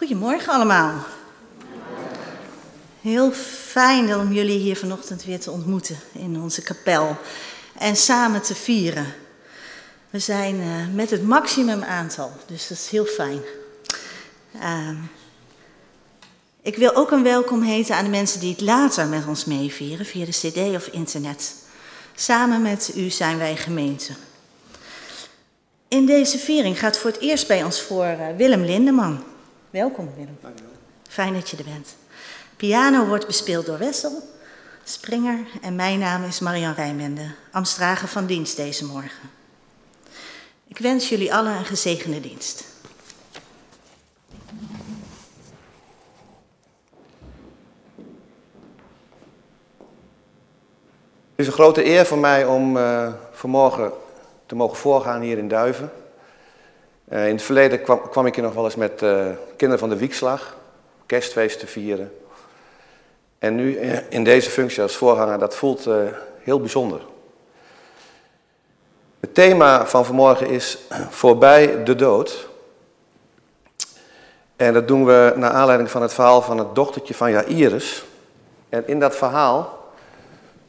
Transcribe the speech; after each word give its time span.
Goedemorgen 0.00 0.52
allemaal. 0.52 1.04
Heel 3.00 3.32
fijn 3.32 4.14
om 4.14 4.32
jullie 4.32 4.58
hier 4.58 4.76
vanochtend 4.76 5.24
weer 5.24 5.40
te 5.40 5.50
ontmoeten 5.50 5.98
in 6.12 6.40
onze 6.40 6.62
kapel 6.62 7.16
en 7.78 7.96
samen 7.96 8.42
te 8.42 8.54
vieren. 8.54 9.06
We 10.10 10.18
zijn 10.18 10.54
uh, 10.54 10.94
met 10.94 11.10
het 11.10 11.22
maximum 11.22 11.82
aantal, 11.82 12.32
dus 12.46 12.68
dat 12.68 12.78
is 12.78 12.88
heel 12.88 13.04
fijn. 13.04 13.40
Uh, 14.54 14.88
ik 16.62 16.76
wil 16.76 16.94
ook 16.94 17.10
een 17.10 17.22
welkom 17.22 17.62
heten 17.62 17.96
aan 17.96 18.04
de 18.04 18.10
mensen 18.10 18.40
die 18.40 18.50
het 18.50 18.60
later 18.60 19.06
met 19.06 19.26
ons 19.26 19.44
meevieren 19.44 20.06
via 20.06 20.24
de 20.24 20.30
CD 20.30 20.76
of 20.76 20.86
internet. 20.86 21.54
Samen 22.14 22.62
met 22.62 22.92
u 22.96 23.10
zijn 23.10 23.38
wij 23.38 23.56
gemeente. 23.56 24.12
In 25.88 26.06
deze 26.06 26.38
viering 26.38 26.78
gaat 26.78 26.98
voor 26.98 27.10
het 27.10 27.20
eerst 27.20 27.46
bij 27.46 27.64
ons 27.64 27.82
voor 27.82 28.04
uh, 28.04 28.36
Willem 28.36 28.64
Lindeman. 28.64 29.29
Welkom 29.70 30.10
Willem. 30.16 30.38
Fijn 31.08 31.34
dat 31.34 31.50
je 31.50 31.56
er 31.56 31.64
bent. 31.64 31.96
Piano 32.56 33.06
wordt 33.06 33.26
bespeeld 33.26 33.66
door 33.66 33.78
Wessel, 33.78 34.22
Springer 34.84 35.38
en 35.62 35.74
mijn 35.74 35.98
naam 35.98 36.24
is 36.24 36.40
Marian 36.40 36.74
Rijmende, 36.74 37.30
Amstrager 37.52 38.08
van 38.08 38.26
dienst 38.26 38.56
deze 38.56 38.84
morgen. 38.84 39.30
Ik 40.68 40.78
wens 40.78 41.08
jullie 41.08 41.34
allen 41.34 41.56
een 41.56 41.64
gezegende 41.64 42.20
dienst. 42.20 42.64
Het 51.30 51.36
is 51.36 51.46
een 51.46 51.52
grote 51.52 51.84
eer 51.84 52.06
voor 52.06 52.18
mij 52.18 52.46
om 52.46 52.76
uh, 52.76 53.12
vanmorgen 53.32 53.92
te 54.46 54.54
mogen 54.54 54.76
voorgaan 54.76 55.20
hier 55.20 55.38
in 55.38 55.48
Duiven. 55.48 55.92
Uh, 57.12 57.28
in 57.28 57.34
het 57.34 57.42
verleden 57.42 57.82
kwam, 58.10 58.26
ik 58.26 58.34
hier 58.34 58.44
nog 58.44 58.54
wel 58.54 58.64
eens 58.64 58.76
met 58.76 59.02
uh, 59.02 59.26
kinderen 59.56 59.78
van 59.78 59.88
de 59.88 59.96
Wiekslag, 59.96 60.56
kerstfeest 61.06 61.58
te 61.58 61.66
vieren. 61.66 62.12
En 63.38 63.54
nu 63.54 63.78
in 64.08 64.24
deze 64.24 64.50
functie 64.50 64.82
als 64.82 64.96
voorganger, 64.96 65.38
dat 65.38 65.56
voelt 65.56 65.88
heel 66.42 66.60
bijzonder. 66.60 67.00
Het 69.20 69.34
thema 69.34 69.86
van 69.86 70.04
vanmorgen 70.04 70.46
is 70.46 70.78
voorbij 71.10 71.84
de 71.84 71.94
dood. 71.94 72.48
En 74.56 74.72
dat 74.72 74.88
doen 74.88 75.04
we 75.04 75.32
naar 75.36 75.50
aanleiding 75.50 75.90
van 75.90 76.02
het 76.02 76.14
verhaal 76.14 76.42
van 76.42 76.58
het 76.58 76.74
dochtertje 76.74 77.14
van 77.14 77.30
Jairus. 77.30 78.04
En 78.68 78.86
in 78.86 79.00
dat 79.00 79.16
verhaal 79.16 79.78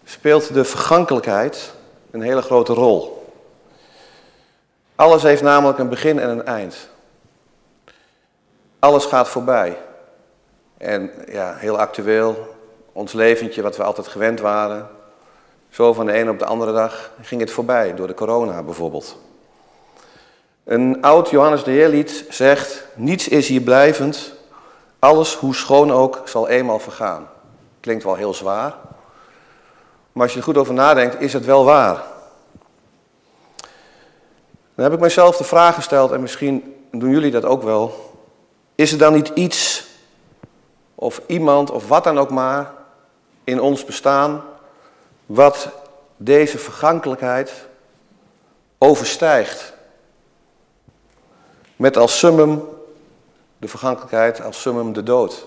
speelt 0.03 0.53
de 0.53 0.63
vergankelijkheid 0.63 1.73
een 2.11 2.21
hele 2.21 2.41
grote 2.41 2.73
rol. 2.73 3.20
Alles 5.01 5.23
heeft 5.23 5.41
namelijk 5.41 5.79
een 5.79 5.89
begin 5.89 6.19
en 6.19 6.29
een 6.29 6.45
eind. 6.45 6.89
Alles 8.79 9.05
gaat 9.05 9.27
voorbij. 9.27 9.77
En 10.77 11.11
ja, 11.31 11.55
heel 11.55 11.79
actueel, 11.79 12.55
ons 12.91 13.13
leventje 13.13 13.61
wat 13.61 13.77
we 13.77 13.83
altijd 13.83 14.07
gewend 14.07 14.39
waren. 14.39 14.89
Zo 15.69 15.93
van 15.93 16.05
de 16.05 16.11
ene 16.11 16.31
op 16.31 16.39
de 16.39 16.45
andere 16.45 16.73
dag 16.73 17.11
ging 17.21 17.41
het 17.41 17.51
voorbij, 17.51 17.95
door 17.95 18.07
de 18.07 18.13
corona 18.13 18.63
bijvoorbeeld. 18.63 19.17
Een 20.63 21.01
oud 21.01 21.29
Johannes 21.29 21.63
de 21.63 21.71
Heerlied 21.71 22.25
zegt, 22.29 22.85
niets 22.95 23.27
is 23.27 23.47
hier 23.47 23.61
blijvend, 23.61 24.33
alles, 24.99 25.35
hoe 25.35 25.55
schoon 25.55 25.91
ook, 25.91 26.21
zal 26.25 26.47
eenmaal 26.47 26.79
vergaan. 26.79 27.27
Klinkt 27.79 28.03
wel 28.03 28.15
heel 28.15 28.33
zwaar, 28.33 28.75
maar 30.11 30.23
als 30.23 30.31
je 30.31 30.37
er 30.37 30.45
goed 30.45 30.57
over 30.57 30.73
nadenkt, 30.73 31.21
is 31.21 31.33
het 31.33 31.45
wel 31.45 31.65
waar. 31.65 32.10
Dan 34.81 34.89
heb 34.89 34.99
ik 34.99 35.05
mezelf 35.05 35.37
de 35.37 35.43
vraag 35.43 35.75
gesteld, 35.75 36.11
en 36.11 36.21
misschien 36.21 36.75
doen 36.91 37.09
jullie 37.09 37.31
dat 37.31 37.45
ook 37.45 37.63
wel. 37.63 38.13
Is 38.75 38.91
er 38.91 38.97
dan 38.97 39.13
niet 39.13 39.31
iets, 39.33 39.85
of 40.95 41.21
iemand, 41.27 41.71
of 41.71 41.87
wat 41.87 42.03
dan 42.03 42.19
ook 42.19 42.29
maar, 42.29 42.73
in 43.43 43.61
ons 43.61 43.85
bestaan, 43.85 44.43
wat 45.25 45.69
deze 46.17 46.57
vergankelijkheid 46.57 47.67
overstijgt? 48.77 49.73
Met 51.75 51.97
als 51.97 52.19
summum 52.19 52.63
de 53.57 53.67
vergankelijkheid, 53.67 54.41
als 54.43 54.61
summum 54.61 54.93
de 54.93 55.03
dood. 55.03 55.45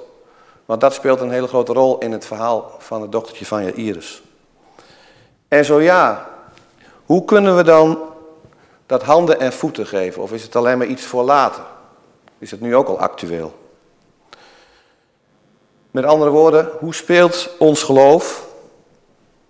Want 0.65 0.81
dat 0.81 0.95
speelt 0.95 1.21
een 1.21 1.31
hele 1.31 1.49
grote 1.49 1.73
rol 1.73 1.99
in 1.99 2.13
het 2.13 2.27
verhaal 2.27 2.77
van 2.79 3.03
het 3.03 3.13
dochtertje 3.13 3.47
van 3.47 3.65
Jairus. 3.65 4.23
En 5.49 5.65
zo 5.65 5.81
ja, 5.81 6.29
hoe 7.07 7.25
kunnen 7.25 7.57
we 7.57 7.63
dan 7.63 8.13
dat 8.87 9.03
handen 9.03 9.41
en 9.41 9.53
voeten 9.53 9.87
geven? 9.87 10.23
Of 10.23 10.33
is 10.33 10.43
het 10.43 10.57
alleen 10.57 10.79
maar 10.79 10.87
iets 10.87 11.05
voor 11.05 11.23
later? 11.23 11.63
Is 12.39 12.51
het 12.51 12.61
nu 12.61 12.77
ook 12.77 12.89
al 12.89 12.99
actueel? 12.99 13.55
Met 15.91 16.05
andere 16.05 16.31
woorden, 16.31 16.71
hoe 16.79 16.95
speelt 16.95 17.51
ons 17.59 17.83
geloof 17.83 18.47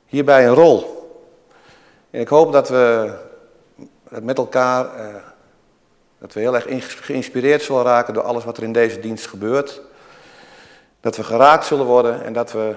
hierbij 0.07 0.47
een 0.47 0.55
rol? 0.55 0.93
En 2.11 2.21
ik 2.21 2.29
hoop 2.29 2.53
dat 2.53 2.69
we 2.69 3.13
met 4.09 4.39
elkaar, 4.39 4.95
eh, 4.95 5.15
dat 6.19 6.33
we 6.33 6.41
heel 6.41 6.55
erg 6.55 7.05
geïnspireerd 7.05 7.63
zullen 7.63 7.83
raken 7.83 8.15
door 8.15 8.23
alles 8.23 8.45
wat 8.45 8.57
er 8.57 8.63
in 8.63 8.73
deze 8.73 9.01
dienst 9.01 9.27
gebeurt. 9.27 9.81
Dat 11.01 11.17
we 11.17 11.25
geraakt 11.25 11.67
zullen 11.67 11.87
worden 11.87 12.25
en 12.25 12.33
dat 12.33 12.53
we 12.53 12.75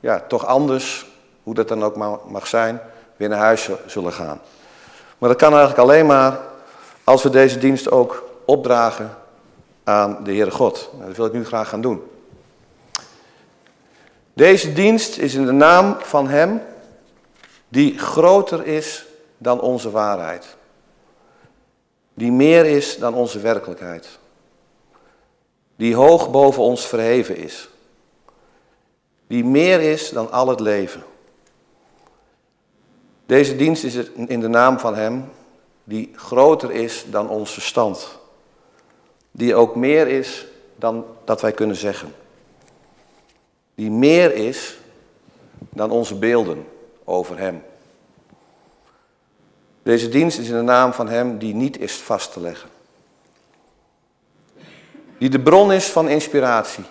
ja, 0.00 0.20
toch 0.20 0.46
anders 0.46 1.06
hoe 1.42 1.54
dat 1.54 1.68
dan 1.68 1.84
ook 1.84 1.96
mag 2.26 2.46
zijn, 2.46 2.80
weer 3.16 3.28
naar 3.28 3.38
huis 3.38 3.68
zullen 3.86 4.12
gaan. 4.12 4.40
Maar 5.20 5.28
dat 5.28 5.38
kan 5.38 5.50
eigenlijk 5.50 5.80
alleen 5.80 6.06
maar 6.06 6.40
als 7.04 7.22
we 7.22 7.30
deze 7.30 7.58
dienst 7.58 7.90
ook 7.90 8.24
opdragen 8.44 9.16
aan 9.84 10.24
de 10.24 10.30
Heere 10.30 10.50
God. 10.50 10.90
Dat 11.06 11.16
wil 11.16 11.26
ik 11.26 11.32
nu 11.32 11.44
graag 11.44 11.68
gaan 11.68 11.80
doen. 11.80 12.02
Deze 14.32 14.72
dienst 14.72 15.18
is 15.18 15.34
in 15.34 15.46
de 15.46 15.52
naam 15.52 15.96
van 15.98 16.28
Hem 16.28 16.62
die 17.68 17.98
groter 17.98 18.66
is 18.66 19.06
dan 19.38 19.60
onze 19.60 19.90
waarheid. 19.90 20.56
Die 22.14 22.32
meer 22.32 22.66
is 22.66 22.98
dan 22.98 23.14
onze 23.14 23.40
werkelijkheid. 23.40 24.18
Die 25.76 25.94
hoog 25.94 26.30
boven 26.30 26.62
ons 26.62 26.86
verheven 26.86 27.36
is. 27.36 27.68
Die 29.26 29.44
meer 29.44 29.80
is 29.80 30.10
dan 30.10 30.30
al 30.30 30.48
het 30.48 30.60
leven. 30.60 31.02
Deze 33.30 33.56
dienst 33.56 33.84
is 33.84 33.94
in 34.14 34.40
de 34.40 34.48
naam 34.48 34.78
van 34.78 34.94
Hem 34.94 35.30
die 35.84 36.10
groter 36.14 36.70
is 36.70 37.04
dan 37.10 37.28
ons 37.28 37.52
verstand. 37.52 38.18
Die 39.30 39.54
ook 39.54 39.76
meer 39.76 40.08
is 40.08 40.46
dan 40.76 41.04
dat 41.24 41.40
wij 41.40 41.52
kunnen 41.52 41.76
zeggen. 41.76 42.14
Die 43.74 43.90
meer 43.90 44.34
is 44.34 44.78
dan 45.58 45.90
onze 45.90 46.14
beelden 46.14 46.66
over 47.04 47.38
Hem. 47.38 47.62
Deze 49.82 50.08
dienst 50.08 50.38
is 50.38 50.48
in 50.48 50.56
de 50.56 50.62
naam 50.62 50.92
van 50.92 51.08
Hem 51.08 51.38
die 51.38 51.54
niet 51.54 51.78
is 51.78 51.94
vast 51.94 52.32
te 52.32 52.40
leggen. 52.40 52.68
Die 55.18 55.30
de 55.30 55.40
bron 55.40 55.72
is 55.72 55.84
van 55.86 56.08
inspiratie. 56.08 56.84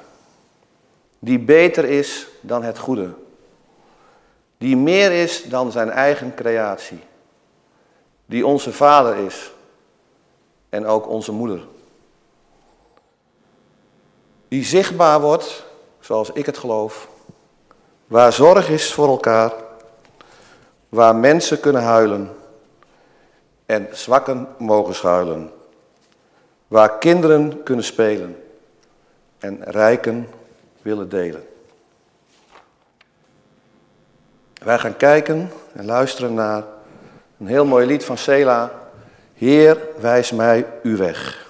Die 1.19 1.39
beter 1.39 1.85
is 1.85 2.27
dan 2.41 2.63
het 2.63 2.77
goede 2.77 3.13
die 4.59 4.77
meer 4.77 5.11
is 5.11 5.43
dan 5.43 5.71
zijn 5.71 5.89
eigen 5.89 6.35
creatie, 6.35 6.99
die 8.25 8.45
onze 8.45 8.73
vader 8.73 9.15
is 9.15 9.51
en 10.69 10.85
ook 10.85 11.07
onze 11.07 11.31
moeder. 11.31 11.61
Die 14.47 14.63
zichtbaar 14.63 15.21
wordt, 15.21 15.65
zoals 15.99 16.31
ik 16.31 16.45
het 16.45 16.57
geloof, 16.57 17.07
waar 18.07 18.33
zorg 18.33 18.69
is 18.69 18.93
voor 18.93 19.07
elkaar, 19.07 19.53
waar 20.89 21.15
mensen 21.15 21.59
kunnen 21.59 21.83
huilen 21.83 22.35
en 23.65 23.87
zwakken 23.91 24.47
mogen 24.57 24.95
schuilen, 24.95 25.51
waar 26.67 26.97
kinderen 26.97 27.63
kunnen 27.63 27.85
spelen 27.85 28.43
en 29.37 29.63
rijken 29.63 30.27
willen 30.81 31.09
delen. 31.09 31.48
Wij 34.59 34.79
gaan 34.79 34.97
kijken 34.97 35.51
en 35.73 35.85
luisteren 35.85 36.33
naar 36.33 36.63
een 37.39 37.47
heel 37.47 37.65
mooi 37.65 37.85
lied 37.85 38.05
van 38.05 38.17
Sela. 38.17 38.71
Heer, 39.33 39.77
wijs 39.99 40.31
mij 40.31 40.65
uw 40.83 40.97
weg. 40.97 41.48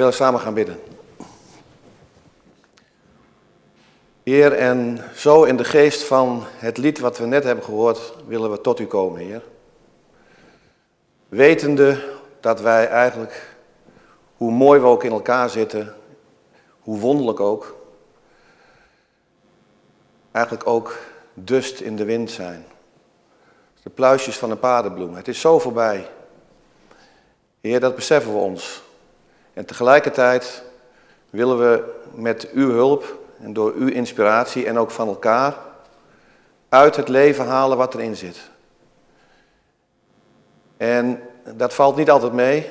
Willen 0.00 0.14
samen 0.14 0.40
gaan 0.40 0.54
bidden. 0.54 0.80
Heer, 4.22 4.52
en 4.52 5.04
zo 5.14 5.44
in 5.44 5.56
de 5.56 5.64
geest 5.64 6.02
van 6.02 6.44
het 6.46 6.78
lied 6.78 6.98
wat 6.98 7.18
we 7.18 7.26
net 7.26 7.44
hebben 7.44 7.64
gehoord, 7.64 8.14
willen 8.26 8.50
we 8.50 8.60
tot 8.60 8.80
u 8.80 8.86
komen, 8.86 9.20
Heer. 9.20 9.42
Wetende 11.28 12.18
dat 12.40 12.60
wij 12.60 12.88
eigenlijk, 12.88 13.56
hoe 14.36 14.50
mooi 14.50 14.80
we 14.80 14.86
ook 14.86 15.04
in 15.04 15.12
elkaar 15.12 15.50
zitten, 15.50 15.94
hoe 16.80 16.98
wonderlijk 16.98 17.40
ook, 17.40 17.76
eigenlijk 20.30 20.66
ook 20.66 20.98
dust 21.34 21.80
in 21.80 21.96
de 21.96 22.04
wind 22.04 22.30
zijn. 22.30 22.64
De 23.82 23.90
pluisjes 23.90 24.38
van 24.38 24.50
een 24.50 24.58
paardenbloem. 24.58 25.14
Het 25.14 25.28
is 25.28 25.40
zo 25.40 25.58
voorbij. 25.58 26.10
Heer, 27.60 27.80
dat 27.80 27.94
beseffen 27.94 28.32
we 28.32 28.38
ons. 28.38 28.88
En 29.54 29.64
tegelijkertijd 29.64 30.62
willen 31.30 31.58
we 31.58 32.00
met 32.14 32.50
uw 32.50 32.70
hulp 32.70 33.18
en 33.40 33.52
door 33.52 33.72
uw 33.72 33.88
inspiratie 33.88 34.66
en 34.66 34.78
ook 34.78 34.90
van 34.90 35.08
elkaar 35.08 35.56
uit 36.68 36.96
het 36.96 37.08
leven 37.08 37.46
halen 37.46 37.76
wat 37.76 37.94
erin 37.94 38.16
zit. 38.16 38.50
En 40.76 41.22
dat 41.54 41.74
valt 41.74 41.96
niet 41.96 42.10
altijd 42.10 42.32
mee, 42.32 42.70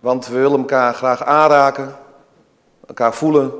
want 0.00 0.26
we 0.26 0.38
willen 0.38 0.58
elkaar 0.58 0.94
graag 0.94 1.24
aanraken, 1.24 1.96
elkaar 2.86 3.14
voelen. 3.14 3.52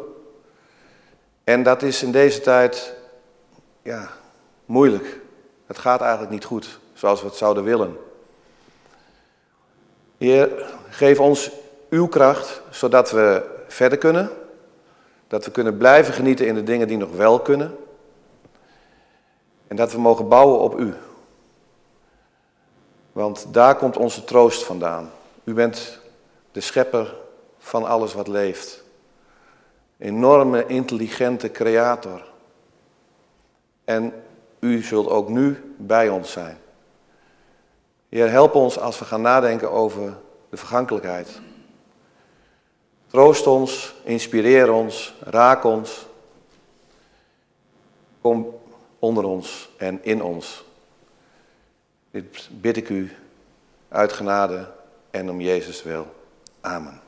En 1.44 1.62
dat 1.62 1.82
is 1.82 2.02
in 2.02 2.12
deze 2.12 2.40
tijd 2.40 2.94
ja, 3.82 4.08
moeilijk. 4.64 5.20
Het 5.66 5.78
gaat 5.78 6.00
eigenlijk 6.00 6.30
niet 6.30 6.44
goed 6.44 6.78
zoals 6.92 7.20
we 7.20 7.26
het 7.26 7.36
zouden 7.36 7.64
willen. 7.64 7.96
Heer, 10.18 10.77
geef 10.98 11.20
ons 11.20 11.50
uw 11.90 12.08
kracht, 12.08 12.62
zodat 12.70 13.10
we 13.10 13.42
verder 13.66 13.98
kunnen. 13.98 14.30
Dat 15.28 15.44
we 15.44 15.50
kunnen 15.50 15.76
blijven 15.76 16.14
genieten 16.14 16.46
in 16.46 16.54
de 16.54 16.62
dingen 16.62 16.88
die 16.88 16.96
nog 16.96 17.10
wel 17.10 17.40
kunnen. 17.40 17.76
En 19.66 19.76
dat 19.76 19.92
we 19.92 20.00
mogen 20.00 20.28
bouwen 20.28 20.60
op 20.60 20.78
u. 20.78 20.94
Want 23.12 23.46
daar 23.50 23.76
komt 23.76 23.96
onze 23.96 24.24
troost 24.24 24.64
vandaan. 24.64 25.10
U 25.44 25.54
bent 25.54 25.98
de 26.52 26.60
schepper 26.60 27.14
van 27.58 27.84
alles 27.84 28.14
wat 28.14 28.28
leeft. 28.28 28.84
Enorme, 29.98 30.66
intelligente 30.66 31.50
creator. 31.50 32.24
En 33.84 34.12
u 34.60 34.82
zult 34.82 35.08
ook 35.08 35.28
nu 35.28 35.74
bij 35.76 36.08
ons 36.08 36.32
zijn. 36.32 36.58
Heer, 38.08 38.30
help 38.30 38.54
ons 38.54 38.78
als 38.78 38.98
we 38.98 39.04
gaan 39.04 39.22
nadenken 39.22 39.70
over 39.70 40.16
de 40.50 40.56
vergankelijkheid. 40.56 41.40
Troost 43.06 43.46
ons, 43.46 43.94
inspireer 44.04 44.72
ons, 44.72 45.14
raak 45.20 45.64
ons. 45.64 46.06
Kom 48.20 48.54
onder 48.98 49.24
ons 49.24 49.68
en 49.76 50.04
in 50.04 50.22
ons. 50.22 50.64
Dit 52.10 52.48
bid 52.50 52.76
ik 52.76 52.88
u 52.88 53.12
uit 53.88 54.12
genade 54.12 54.70
en 55.10 55.30
om 55.30 55.40
Jezus 55.40 55.82
wil. 55.82 56.06
Amen. 56.60 57.07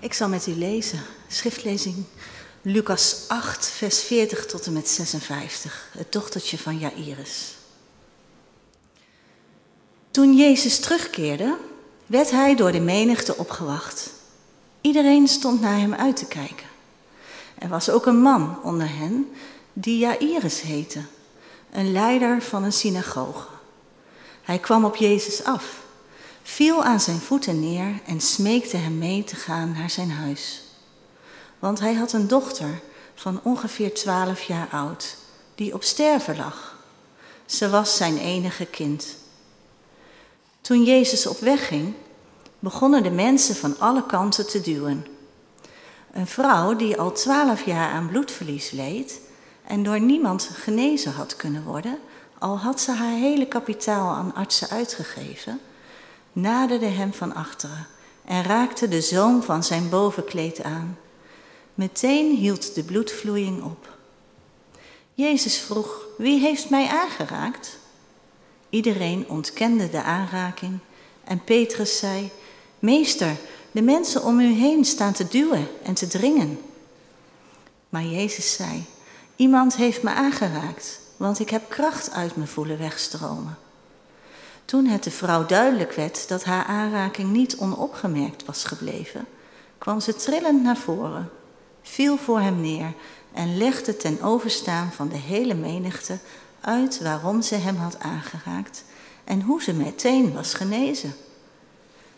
Ik 0.00 0.12
zal 0.12 0.28
met 0.28 0.46
u 0.46 0.52
lezen. 0.52 1.02
Schriftlezing 1.28 2.04
Lucas 2.62 3.24
8, 3.28 3.66
vers 3.66 4.02
40 4.02 4.46
tot 4.46 4.66
en 4.66 4.72
met 4.72 4.88
56. 4.88 5.88
Het 5.98 6.12
dochtertje 6.12 6.58
van 6.58 6.78
Jairus. 6.78 7.54
Toen 10.10 10.36
Jezus 10.36 10.78
terugkeerde, 10.78 11.56
werd 12.06 12.30
hij 12.30 12.54
door 12.54 12.72
de 12.72 12.80
menigte 12.80 13.36
opgewacht. 13.36 14.10
Iedereen 14.80 15.28
stond 15.28 15.60
naar 15.60 15.78
hem 15.78 15.94
uit 15.94 16.16
te 16.16 16.26
kijken. 16.26 16.66
Er 17.58 17.68
was 17.68 17.90
ook 17.90 18.06
een 18.06 18.20
man 18.20 18.62
onder 18.62 18.88
hen 18.96 19.30
die 19.72 19.98
Jairus 19.98 20.60
heette, 20.60 21.00
een 21.72 21.92
leider 21.92 22.42
van 22.42 22.64
een 22.64 22.72
synagoge. 22.72 23.46
Hij 24.42 24.58
kwam 24.58 24.84
op 24.84 24.96
Jezus 24.96 25.44
af 25.44 25.80
viel 26.50 26.84
aan 26.84 27.00
zijn 27.00 27.20
voeten 27.20 27.60
neer 27.60 28.00
en 28.06 28.20
smeekte 28.20 28.76
hem 28.76 28.98
mee 28.98 29.24
te 29.24 29.36
gaan 29.36 29.72
naar 29.72 29.90
zijn 29.90 30.10
huis. 30.10 30.62
Want 31.58 31.80
hij 31.80 31.94
had 31.94 32.12
een 32.12 32.28
dochter 32.28 32.80
van 33.14 33.40
ongeveer 33.42 33.94
twaalf 33.94 34.42
jaar 34.42 34.68
oud, 34.70 35.16
die 35.54 35.74
op 35.74 35.82
sterven 35.82 36.36
lag. 36.36 36.76
Ze 37.46 37.68
was 37.68 37.96
zijn 37.96 38.18
enige 38.18 38.66
kind. 38.66 39.16
Toen 40.60 40.84
Jezus 40.84 41.26
op 41.26 41.38
weg 41.38 41.66
ging, 41.66 41.94
begonnen 42.58 43.02
de 43.02 43.10
mensen 43.10 43.56
van 43.56 43.78
alle 43.78 44.06
kanten 44.06 44.48
te 44.48 44.60
duwen. 44.60 45.06
Een 46.12 46.26
vrouw 46.26 46.76
die 46.76 47.00
al 47.00 47.12
twaalf 47.12 47.64
jaar 47.64 47.90
aan 47.90 48.08
bloedverlies 48.08 48.70
leed 48.70 49.20
en 49.66 49.82
door 49.82 50.00
niemand 50.00 50.50
genezen 50.54 51.12
had 51.12 51.36
kunnen 51.36 51.62
worden, 51.62 51.98
al 52.38 52.58
had 52.58 52.80
ze 52.80 52.92
haar 52.92 53.14
hele 53.14 53.46
kapitaal 53.46 54.14
aan 54.14 54.34
artsen 54.34 54.68
uitgegeven, 54.68 55.60
naderde 56.32 56.86
hem 56.86 57.12
van 57.12 57.34
achteren 57.34 57.86
en 58.24 58.42
raakte 58.42 58.88
de 58.88 59.00
zoom 59.00 59.42
van 59.42 59.64
zijn 59.64 59.88
bovenkleed 59.88 60.62
aan. 60.62 60.98
Meteen 61.74 62.36
hield 62.36 62.74
de 62.74 62.82
bloedvloeiing 62.82 63.62
op. 63.62 63.96
Jezus 65.14 65.58
vroeg, 65.58 66.06
wie 66.18 66.40
heeft 66.40 66.70
mij 66.70 66.88
aangeraakt? 66.88 67.78
Iedereen 68.70 69.28
ontkende 69.28 69.90
de 69.90 70.02
aanraking 70.02 70.78
en 71.24 71.44
Petrus 71.44 71.98
zei, 71.98 72.30
Meester, 72.78 73.36
de 73.70 73.82
mensen 73.82 74.24
om 74.24 74.40
u 74.40 74.52
heen 74.52 74.84
staan 74.84 75.12
te 75.12 75.28
duwen 75.28 75.68
en 75.82 75.94
te 75.94 76.06
dringen. 76.06 76.58
Maar 77.88 78.04
Jezus 78.04 78.54
zei, 78.54 78.84
iemand 79.36 79.76
heeft 79.76 80.02
me 80.02 80.10
aangeraakt, 80.10 81.00
want 81.16 81.38
ik 81.38 81.50
heb 81.50 81.68
kracht 81.68 82.10
uit 82.10 82.36
me 82.36 82.46
voelen 82.46 82.78
wegstromen. 82.78 83.58
Toen 84.70 84.86
het 84.86 85.04
de 85.04 85.10
vrouw 85.10 85.46
duidelijk 85.46 85.92
werd 85.92 86.28
dat 86.28 86.44
haar 86.44 86.64
aanraking 86.64 87.30
niet 87.30 87.56
onopgemerkt 87.56 88.44
was 88.44 88.64
gebleven, 88.64 89.26
kwam 89.78 90.00
ze 90.00 90.14
trillend 90.14 90.62
naar 90.62 90.76
voren, 90.76 91.30
viel 91.82 92.16
voor 92.16 92.40
hem 92.40 92.60
neer 92.60 92.92
en 93.32 93.56
legde 93.56 93.96
ten 93.96 94.22
overstaan 94.22 94.92
van 94.92 95.08
de 95.08 95.16
hele 95.16 95.54
menigte 95.54 96.18
uit 96.60 97.00
waarom 97.02 97.42
ze 97.42 97.54
hem 97.54 97.76
had 97.76 97.98
aangeraakt 97.98 98.84
en 99.24 99.42
hoe 99.42 99.62
ze 99.62 99.72
meteen 99.72 100.32
was 100.32 100.54
genezen. 100.54 101.14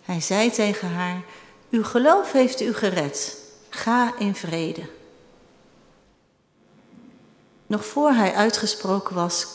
Hij 0.02 0.20
zei 0.20 0.50
tegen 0.50 0.88
haar: 0.88 1.22
Uw 1.70 1.84
geloof 1.84 2.32
heeft 2.32 2.60
u 2.60 2.74
gered. 2.74 3.36
Ga 3.68 4.18
in 4.18 4.34
vrede. 4.34 4.90
Nog 7.66 7.86
voor 7.86 8.10
hij 8.10 8.34
uitgesproken 8.34 9.14
was, 9.14 9.46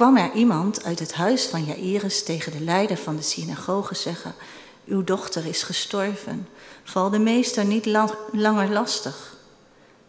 kwam 0.00 0.16
er 0.16 0.32
iemand 0.32 0.84
uit 0.84 0.98
het 0.98 1.14
huis 1.14 1.46
van 1.46 1.64
Jairus 1.64 2.24
tegen 2.24 2.52
de 2.52 2.60
leider 2.60 2.96
van 2.96 3.16
de 3.16 3.22
synagoge 3.22 3.94
zeggen: 3.94 4.34
Uw 4.86 5.04
dochter 5.04 5.46
is 5.46 5.62
gestorven. 5.62 6.48
Val 6.84 7.10
de 7.10 7.18
meester 7.18 7.64
niet 7.64 7.86
langer 8.32 8.70
lastig. 8.70 9.36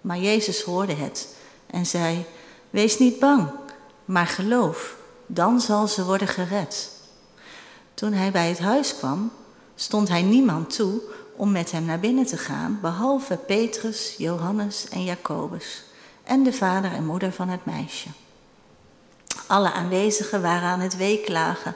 Maar 0.02 0.18
Jezus 0.18 0.62
hoorde 0.62 0.94
het 0.94 1.36
en 1.68 1.86
zei: 1.86 2.26
Wees 2.70 3.00
niet 3.00 3.20
bang, 3.20 3.50
maar 4.06 4.28
geloof, 4.28 4.96
dan 5.26 5.62
zal 5.62 5.88
ze 5.88 6.06
worden 6.06 6.28
gered. 6.28 6.90
Toen 7.94 8.14
hij 8.14 8.32
bij 8.32 8.48
het 8.48 8.60
huis 8.60 8.96
kwam, 8.96 9.32
stond 9.76 10.08
hij 10.08 10.22
niemand 10.22 10.76
toe 10.76 11.02
om 11.36 11.52
met 11.52 11.72
hem 11.72 11.86
naar 11.86 12.00
binnen 12.00 12.26
te 12.26 12.38
gaan, 12.38 12.80
behalve 12.82 13.38
Petrus, 13.38 14.16
Johannes 14.18 14.88
en 14.90 15.04
Jacobus 15.04 15.84
en 16.24 16.44
de 16.44 16.54
vader 16.54 16.92
en 16.92 17.06
moeder 17.06 17.32
van 17.32 17.50
het 17.50 17.66
meisje. 17.66 18.08
Alle 19.52 19.72
aanwezigen 19.72 20.42
waren 20.42 20.70
aan 20.70 20.80
het 20.80 20.98
weeklagen 20.98 21.76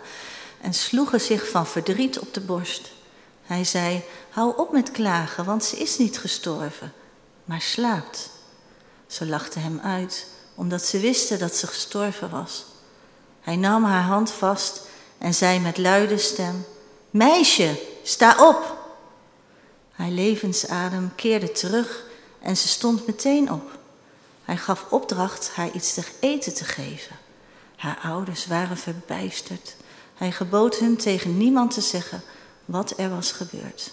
en 0.62 0.74
sloegen 0.74 1.22
zich 1.22 1.50
van 1.50 1.68
verdriet 1.68 2.20
op 2.20 2.34
de 2.34 2.42
borst. 2.42 2.92
Hij 3.44 3.64
zei: 3.64 4.04
Hou 4.30 4.58
op 4.58 4.72
met 4.72 4.92
klagen, 4.92 5.46
want 5.46 5.64
ze 5.64 5.78
is 5.78 5.98
niet 5.98 6.20
gestorven, 6.20 6.94
maar 7.46 7.62
slaapt. 7.62 8.30
Ze 9.08 9.26
lachten 9.26 9.62
hem 9.62 9.80
uit, 9.84 10.28
omdat 10.56 10.86
ze 10.86 11.00
wisten 11.00 11.40
dat 11.40 11.56
ze 11.56 11.68
gestorven 11.68 12.30
was. 12.30 12.66
Hij 13.42 13.56
nam 13.56 13.84
haar 13.84 14.04
hand 14.04 14.32
vast 14.32 14.82
en 15.18 15.34
zei 15.34 15.60
met 15.60 15.78
luide 15.78 16.18
stem: 16.18 16.66
Meisje, 17.10 17.80
sta 18.04 18.48
op! 18.48 18.78
Haar 19.92 20.10
levensadem 20.10 21.12
keerde 21.16 21.52
terug 21.52 22.04
en 22.40 22.58
ze 22.58 22.68
stond 22.68 23.08
meteen 23.08 23.52
op. 23.52 23.78
Hij 24.44 24.58
gaf 24.58 24.86
opdracht 24.90 25.52
haar 25.54 25.72
iets 25.72 25.94
te 25.94 26.04
eten 26.20 26.54
te 26.54 26.64
geven. 26.64 27.25
Haar 27.86 28.00
ouders 28.04 28.48
waren 28.48 28.78
verbijsterd. 28.78 29.76
Hij 30.16 30.32
gebood 30.32 30.76
hun 30.76 30.98
tegen 30.98 31.38
niemand 31.38 31.74
te 31.74 31.82
zeggen 31.82 32.22
wat 32.66 32.94
er 32.98 33.10
was 33.10 33.32
gebeurd. 33.32 33.92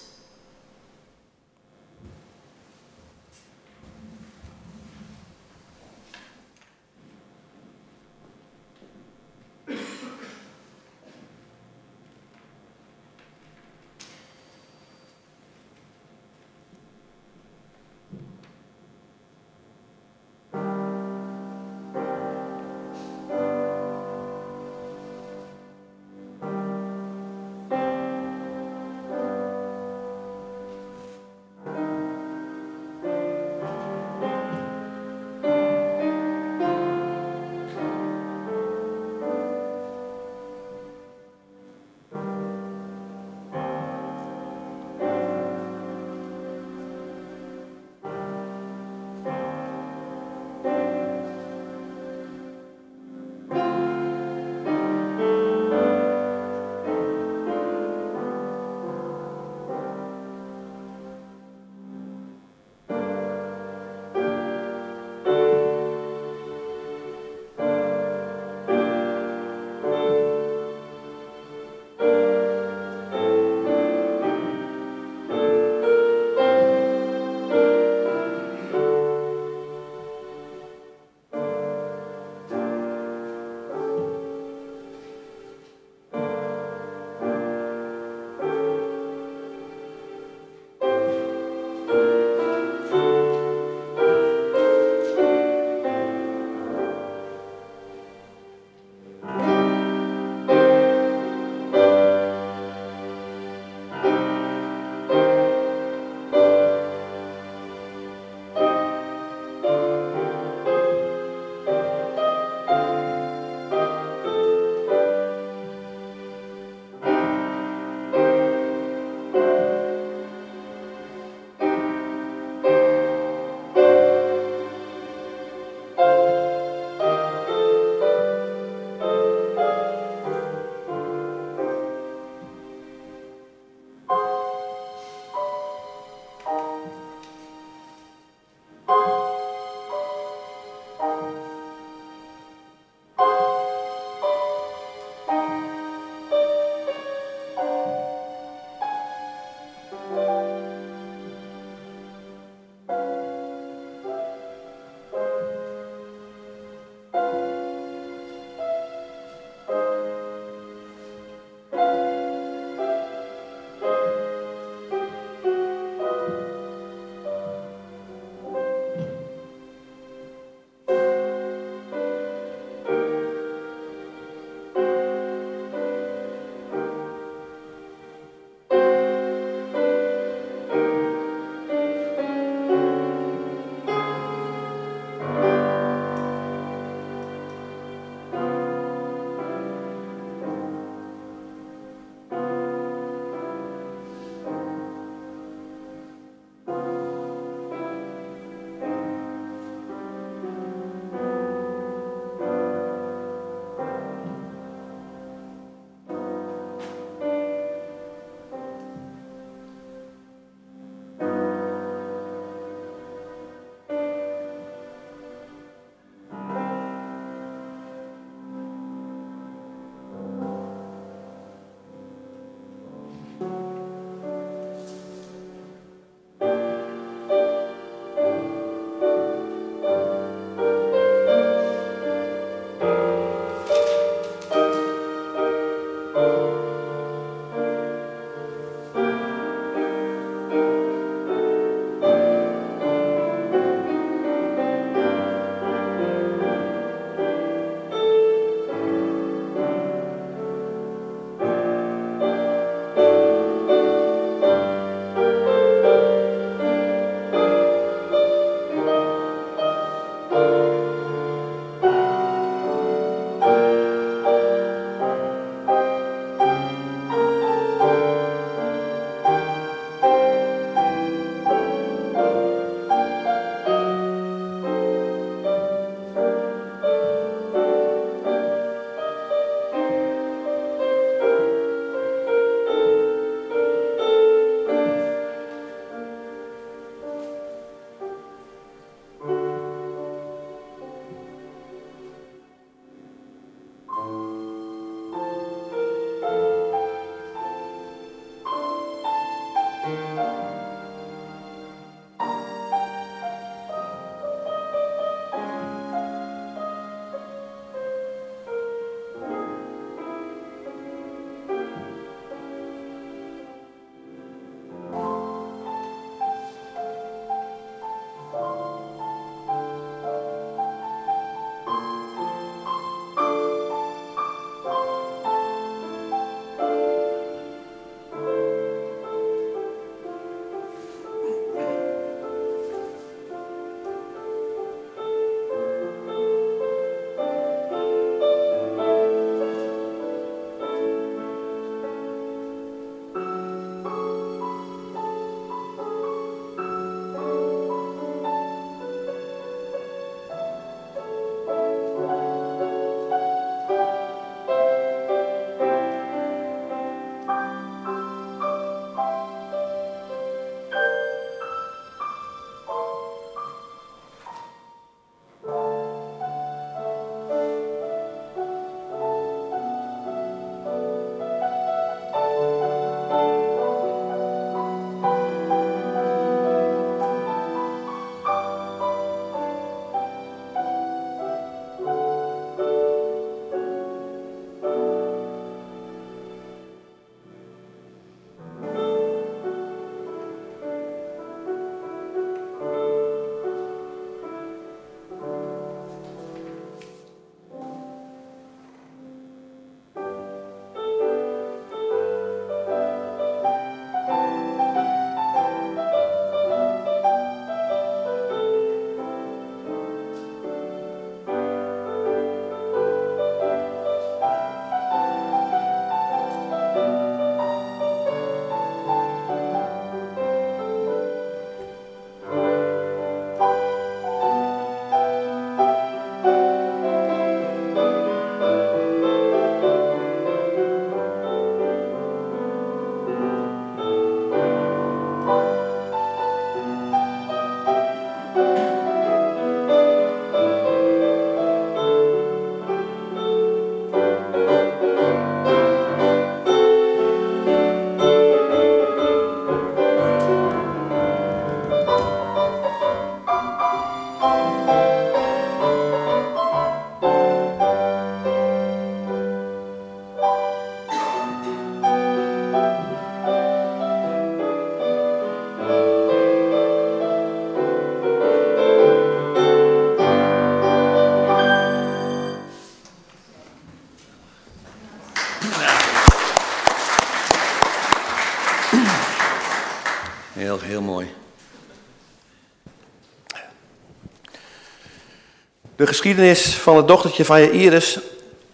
De 485.82 485.88
geschiedenis 485.88 486.54
van 486.54 486.76
het 486.76 486.88
dochtertje 486.88 487.24
van 487.24 487.38
Iris 487.38 488.00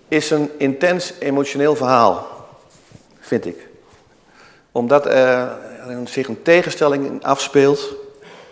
is 0.09 0.31
een 0.31 0.51
intens 0.59 1.13
emotioneel 1.19 1.77
verhaal, 1.77 2.27
vind 3.21 3.47
ik. 3.47 3.69
Omdat 4.73 5.07
er 5.07 5.57
zich 6.05 6.29
een 6.29 6.43
tegenstelling 6.43 7.25
afspeelt 7.25 7.95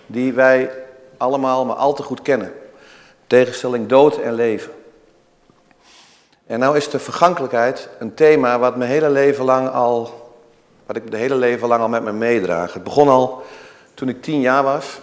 die 0.06 0.32
wij 0.32 0.70
allemaal 1.16 1.64
maar 1.64 1.76
al 1.76 1.94
te 1.94 2.02
goed 2.02 2.22
kennen. 2.22 2.52
Tegenstelling 3.26 3.88
dood 3.88 4.16
en 4.16 4.34
leven. 4.34 4.72
En 6.46 6.58
nou 6.58 6.76
is 6.76 6.90
de 6.90 6.98
vergankelijkheid 6.98 7.88
een 7.98 8.14
thema 8.14 8.58
wat 8.58 8.76
mijn 8.76 8.90
hele 8.90 9.10
leven 9.10 9.44
lang 9.44 9.68
al 9.68 10.30
wat 10.86 10.96
ik 10.96 11.10
de 11.10 11.16
hele 11.16 11.36
leven 11.36 11.68
lang 11.68 11.82
al 11.82 11.88
met 11.88 12.02
me 12.02 12.12
meedraag. 12.12 12.72
Het 12.72 12.84
begon 12.84 13.08
al 13.08 13.42
toen 13.94 14.08
ik 14.08 14.22
tien 14.22 14.40
jaar 14.40 14.62
was. 14.62 14.98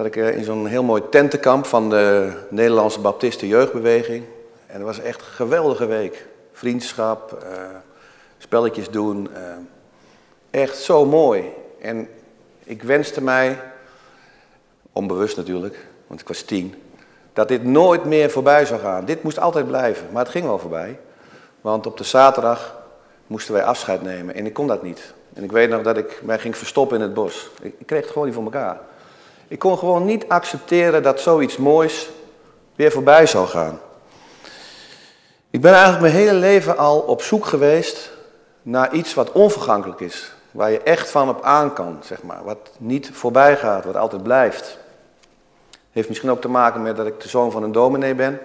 Zat 0.00 0.08
ik 0.08 0.16
eh, 0.16 0.36
in 0.36 0.44
zo'n 0.44 0.66
heel 0.66 0.82
mooi 0.82 1.02
tentenkamp 1.10 1.66
van 1.66 1.90
de 1.90 2.32
Nederlandse 2.48 3.00
Baptiste 3.00 3.48
Jeugdbeweging. 3.48 4.24
En 4.66 4.74
het 4.74 4.82
was 4.82 5.00
echt 5.00 5.20
een 5.20 5.26
geweldige 5.26 5.86
week. 5.86 6.26
Vriendschap, 6.52 7.42
uh, 7.42 7.62
spelletjes 8.38 8.90
doen. 8.90 9.28
Uh, 9.32 9.40
echt 10.50 10.76
zo 10.76 11.04
mooi. 11.04 11.44
En 11.80 12.08
ik 12.64 12.82
wenste 12.82 13.22
mij, 13.22 13.60
onbewust 14.92 15.36
natuurlijk, 15.36 15.86
want 16.06 16.20
ik 16.20 16.28
was 16.28 16.42
tien, 16.42 16.74
dat 17.32 17.48
dit 17.48 17.64
nooit 17.64 18.04
meer 18.04 18.30
voorbij 18.30 18.66
zou 18.66 18.80
gaan. 18.80 19.04
Dit 19.04 19.22
moest 19.22 19.38
altijd 19.38 19.66
blijven, 19.66 20.06
maar 20.12 20.22
het 20.22 20.32
ging 20.32 20.44
wel 20.44 20.58
voorbij. 20.58 20.98
Want 21.60 21.86
op 21.86 21.96
de 21.96 22.04
zaterdag 22.04 22.76
moesten 23.26 23.54
wij 23.54 23.64
afscheid 23.64 24.02
nemen. 24.02 24.34
En 24.34 24.46
ik 24.46 24.52
kon 24.52 24.66
dat 24.66 24.82
niet. 24.82 25.14
En 25.34 25.44
ik 25.44 25.52
weet 25.52 25.70
nog 25.70 25.82
dat 25.82 25.96
ik 25.96 26.20
mij 26.22 26.38
ging 26.38 26.56
verstoppen 26.56 26.96
in 26.96 27.02
het 27.02 27.14
bos. 27.14 27.50
Ik, 27.62 27.74
kreeg 27.86 28.00
het 28.00 28.10
gewoon 28.10 28.26
niet 28.26 28.36
voor 28.36 28.44
elkaar. 28.44 28.80
Ik 29.50 29.58
kon 29.58 29.78
gewoon 29.78 30.04
niet 30.04 30.28
accepteren 30.28 31.02
dat 31.02 31.20
zoiets 31.20 31.56
moois 31.56 32.10
weer 32.74 32.90
voorbij 32.90 33.26
zou 33.26 33.46
gaan. 33.46 33.80
Ik 35.50 35.60
ben 35.60 35.72
eigenlijk 35.72 36.02
mijn 36.02 36.14
hele 36.14 36.38
leven 36.38 36.76
al 36.76 36.98
op 36.98 37.22
zoek 37.22 37.46
geweest 37.46 38.10
naar 38.62 38.94
iets 38.94 39.14
wat 39.14 39.32
onvergankelijk 39.32 40.00
is. 40.00 40.32
Waar 40.50 40.70
je 40.70 40.80
echt 40.80 41.10
van 41.10 41.28
op 41.28 41.42
aan 41.42 41.72
kan, 41.72 41.98
zeg 42.04 42.22
maar. 42.22 42.44
Wat 42.44 42.70
niet 42.78 43.10
voorbij 43.12 43.56
gaat, 43.56 43.84
wat 43.84 43.96
altijd 43.96 44.22
blijft. 44.22 44.78
Heeft 45.90 46.08
misschien 46.08 46.30
ook 46.30 46.40
te 46.40 46.48
maken 46.48 46.82
met 46.82 46.96
dat 46.96 47.06
ik 47.06 47.20
de 47.20 47.28
zoon 47.28 47.50
van 47.50 47.62
een 47.62 47.72
dominee 47.72 48.14
ben 48.14 48.40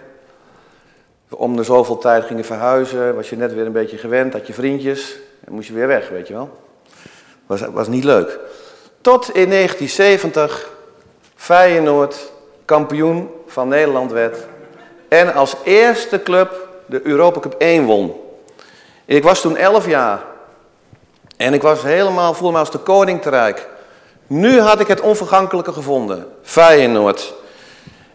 om 1.29 1.55
de 1.55 1.63
zoveel 1.63 1.97
tijd 1.97 2.25
gingen 2.25 2.45
verhuizen, 2.45 3.15
was 3.15 3.29
je 3.29 3.37
net 3.37 3.53
weer 3.53 3.65
een 3.65 3.71
beetje 3.71 3.97
gewend, 3.97 4.33
had 4.33 4.47
je 4.47 4.53
vriendjes, 4.53 5.17
en 5.43 5.53
moest 5.53 5.67
je 5.67 5.73
weer 5.73 5.87
weg, 5.87 6.09
weet 6.09 6.27
je 6.27 6.33
wel. 6.33 6.49
Was, 7.45 7.61
was 7.61 7.87
niet 7.87 8.03
leuk. 8.03 8.39
Tot 9.01 9.29
in 9.33 9.49
1970 9.49 10.73
Feyenoord 11.35 12.31
kampioen 12.65 13.29
van 13.47 13.67
Nederland 13.67 14.11
werd 14.11 14.37
en 15.07 15.33
als 15.33 15.55
eerste 15.63 16.23
club 16.23 16.67
de 16.85 17.01
Europa 17.03 17.39
Cup 17.39 17.55
1 17.57 17.85
won. 17.85 18.13
Ik 19.05 19.23
was 19.23 19.41
toen 19.41 19.57
11 19.57 19.87
jaar 19.87 20.23
en 21.37 21.53
ik 21.53 21.61
was 21.61 21.81
helemaal, 21.81 22.33
voelde 22.33 22.53
me 22.53 22.59
als 22.59 22.71
de 22.71 22.77
koning 22.77 23.21
te 23.21 23.29
rijk. 23.29 23.67
Nu 24.27 24.59
had 24.59 24.79
ik 24.79 24.87
het 24.87 25.01
onvergankelijke 25.01 25.73
gevonden, 25.73 26.27
Feyenoord. 26.41 27.33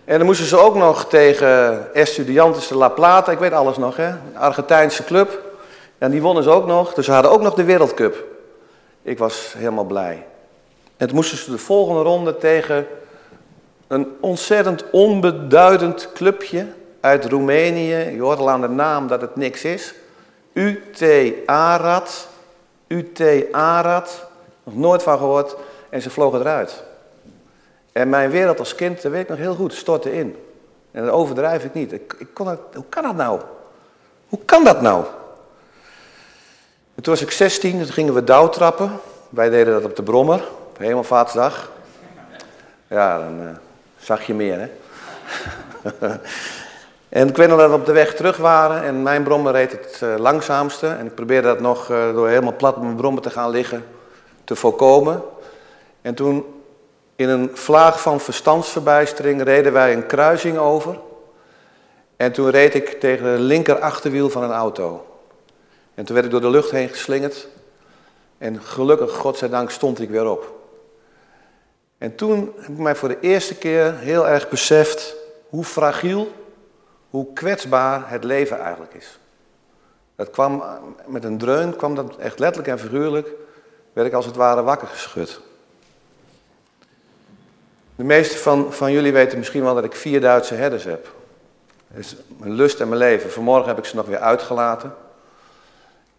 En 0.04 0.18
dan 0.18 0.26
moesten 0.26 0.46
ze 0.46 0.58
ook 0.58 0.74
nog 0.74 1.08
tegen 1.08 1.94
Estudiantes 1.94 2.68
de 2.68 2.76
La 2.76 2.88
Plata, 2.88 3.32
ik 3.32 3.38
weet 3.38 3.52
alles 3.52 3.76
nog, 3.76 3.96
hè? 3.96 4.12
Argentijnse 4.34 5.04
club. 5.04 5.38
En 5.98 6.10
die 6.10 6.22
wonnen 6.22 6.42
ze 6.42 6.50
ook 6.50 6.66
nog, 6.66 6.94
dus 6.94 7.04
ze 7.04 7.12
hadden 7.12 7.30
ook 7.30 7.42
nog 7.42 7.54
de 7.54 7.64
Wereldcup. 7.64 8.24
Ik 9.02 9.18
was 9.18 9.54
helemaal 9.56 9.84
blij. 9.84 10.26
En 10.96 11.06
toen 11.06 11.16
moesten 11.16 11.38
ze 11.38 11.50
de 11.50 11.58
volgende 11.58 12.02
ronde 12.02 12.36
tegen 12.36 12.86
een 13.90 14.16
ontzettend 14.20 14.84
onbeduidend 14.90 16.12
clubje 16.12 16.66
uit 17.00 17.24
Roemenië. 17.24 17.96
Je 17.96 18.20
hoort 18.20 18.38
al 18.38 18.50
aan 18.50 18.60
de 18.60 18.68
naam 18.68 19.06
dat 19.06 19.20
het 19.20 19.36
niks 19.36 19.64
is. 19.64 19.94
UT 20.52 21.04
Arad. 21.46 22.28
UT 22.86 23.22
Arad. 23.52 24.26
Nog 24.62 24.74
nooit 24.74 25.02
van 25.02 25.18
gehoord. 25.18 25.56
En 25.88 26.02
ze 26.02 26.10
vlogen 26.10 26.40
eruit. 26.40 26.82
En 27.92 28.08
mijn 28.08 28.30
wereld 28.30 28.58
als 28.58 28.74
kind, 28.74 29.02
dat 29.02 29.12
weet 29.12 29.22
ik 29.22 29.28
nog 29.28 29.38
heel 29.38 29.54
goed, 29.54 29.74
stortte 29.74 30.12
in. 30.12 30.36
En 30.90 31.04
dat 31.04 31.12
overdrijf 31.12 31.64
ik 31.64 31.74
niet. 31.74 31.92
Ik, 31.92 32.14
ik 32.18 32.28
kon 32.32 32.48
het, 32.48 32.60
hoe 32.74 32.84
kan 32.88 33.02
dat 33.02 33.16
nou? 33.16 33.40
Hoe 34.28 34.40
kan 34.44 34.64
dat 34.64 34.80
nou? 34.80 35.04
En 36.94 37.02
toen 37.02 37.12
was 37.12 37.22
ik 37.22 37.30
16, 37.30 37.78
toen 37.78 37.86
gingen 37.86 38.14
we 38.14 38.24
douwtrappen. 38.24 38.92
Wij 39.28 39.50
deden 39.50 39.72
dat 39.72 39.84
op 39.84 39.96
de 39.96 40.02
Brommer, 40.02 40.42
op 40.68 40.78
Hemelvaartsdag. 40.78 41.70
Ja, 42.86 43.18
dan 43.18 43.40
uh, 43.40 43.50
zag 44.00 44.22
je 44.22 44.34
meer, 44.34 44.58
hè? 44.58 44.68
en 47.08 47.28
ik 47.28 47.36
weet 47.36 47.48
nog 47.48 47.58
dat 47.58 47.70
we 47.70 47.76
op 47.76 47.86
de 47.86 47.92
weg 47.92 48.14
terug 48.14 48.36
waren 48.36 48.82
en 48.82 49.02
mijn 49.02 49.22
brommer 49.22 49.52
reed 49.52 49.72
het 49.72 50.00
uh, 50.04 50.14
langzaamste. 50.16 50.86
En 50.86 51.06
ik 51.06 51.14
probeerde 51.14 51.48
dat 51.48 51.60
nog 51.60 51.90
uh, 51.90 52.12
door 52.12 52.28
helemaal 52.28 52.56
plat 52.56 52.76
met 52.76 52.84
mijn 52.84 52.96
brommer 52.96 53.22
te 53.22 53.30
gaan 53.30 53.50
liggen 53.50 53.84
te 54.44 54.56
voorkomen. 54.56 55.22
En 56.02 56.14
toen 56.14 56.44
in 57.16 57.28
een 57.28 57.50
vlaag 57.52 58.00
van 58.00 58.20
verstandsverbijstering 58.20 59.42
reden 59.42 59.72
wij 59.72 59.92
een 59.92 60.06
kruising 60.06 60.58
over. 60.58 60.98
En 62.16 62.32
toen 62.32 62.50
reed 62.50 62.74
ik 62.74 63.00
tegen 63.00 63.24
de 63.24 63.42
linker 63.42 63.78
achterwiel 63.78 64.30
van 64.30 64.42
een 64.42 64.52
auto. 64.52 65.06
En 65.94 66.04
toen 66.04 66.14
werd 66.14 66.26
ik 66.26 66.32
door 66.32 66.40
de 66.40 66.50
lucht 66.50 66.70
heen 66.70 66.88
geslingerd. 66.88 67.48
En 68.38 68.62
gelukkig, 68.62 69.12
godzijdank, 69.12 69.70
stond 69.70 70.00
ik 70.00 70.10
weer 70.10 70.30
op. 70.30 70.59
En 72.00 72.14
toen 72.14 72.52
heb 72.56 72.68
ik 72.70 72.78
mij 72.78 72.94
voor 72.94 73.08
de 73.08 73.20
eerste 73.20 73.54
keer 73.54 73.94
heel 73.94 74.28
erg 74.28 74.48
beseft 74.48 75.14
hoe 75.48 75.64
fragiel, 75.64 76.32
hoe 77.10 77.32
kwetsbaar 77.32 78.10
het 78.10 78.24
leven 78.24 78.58
eigenlijk 78.58 78.94
is. 78.94 79.18
Dat 80.16 80.30
kwam 80.30 80.62
met 81.06 81.24
een 81.24 81.38
dreun, 81.38 81.76
kwam 81.76 81.94
dat 81.94 82.16
echt 82.16 82.38
letterlijk 82.38 82.68
en 82.68 82.78
figuurlijk, 82.78 83.28
werd 83.92 84.06
ik 84.06 84.12
als 84.12 84.26
het 84.26 84.36
ware 84.36 84.62
wakker 84.62 84.88
geschud. 84.88 85.40
De 87.96 88.04
meeste 88.04 88.38
van, 88.38 88.72
van 88.72 88.92
jullie 88.92 89.12
weten 89.12 89.38
misschien 89.38 89.62
wel 89.62 89.74
dat 89.74 89.84
ik 89.84 89.94
vier 89.94 90.20
Duitse 90.20 90.54
herders 90.54 90.84
heb. 90.84 91.12
Dat 91.88 91.98
is 91.98 92.16
mijn 92.38 92.52
lust 92.52 92.80
en 92.80 92.88
mijn 92.88 93.00
leven. 93.00 93.30
Vanmorgen 93.30 93.68
heb 93.68 93.78
ik 93.78 93.84
ze 93.84 93.96
nog 93.96 94.06
weer 94.06 94.18
uitgelaten. 94.18 94.94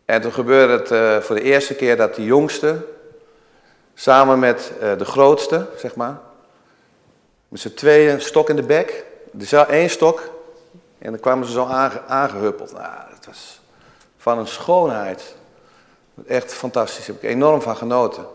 En 0.06 0.22
toen 0.22 0.34
gebeurde 0.34 0.74
het 0.74 0.92
uh, 0.92 1.18
voor 1.18 1.36
de 1.36 1.42
eerste 1.42 1.76
keer 1.76 1.98
dat 1.98 2.16
de 2.16 2.24
jongste, 2.24 2.78
samen 4.02 4.40
met 4.40 4.72
uh, 4.82 4.98
de 4.98 5.06
grootste, 5.06 5.68
zeg 5.78 5.96
maar, 5.96 6.20
met 7.48 7.60
z'n 7.60 7.74
tweeën 7.74 8.14
een 8.14 8.22
stok 8.22 8.50
in 8.50 8.56
de 8.56 8.64
bek. 8.64 9.06
Één 9.68 9.90
stok 9.90 10.30
en 11.00 11.12
dan 11.12 11.20
kwamen 11.20 11.46
ze 11.46 11.52
zo 11.52 11.66
aange, 11.66 12.02
aangehuppeld. 12.08 12.72
Nou, 12.72 13.10
dat 13.16 13.26
was 13.26 13.62
van 14.18 14.38
een 14.38 14.48
schoonheid. 14.48 15.36
Echt 16.28 16.54
fantastisch, 16.54 17.06
daar 17.06 17.16
heb 17.16 17.24
ik 17.24 17.30
enorm 17.30 17.62
van 17.62 17.78
genoten. 17.78 18.26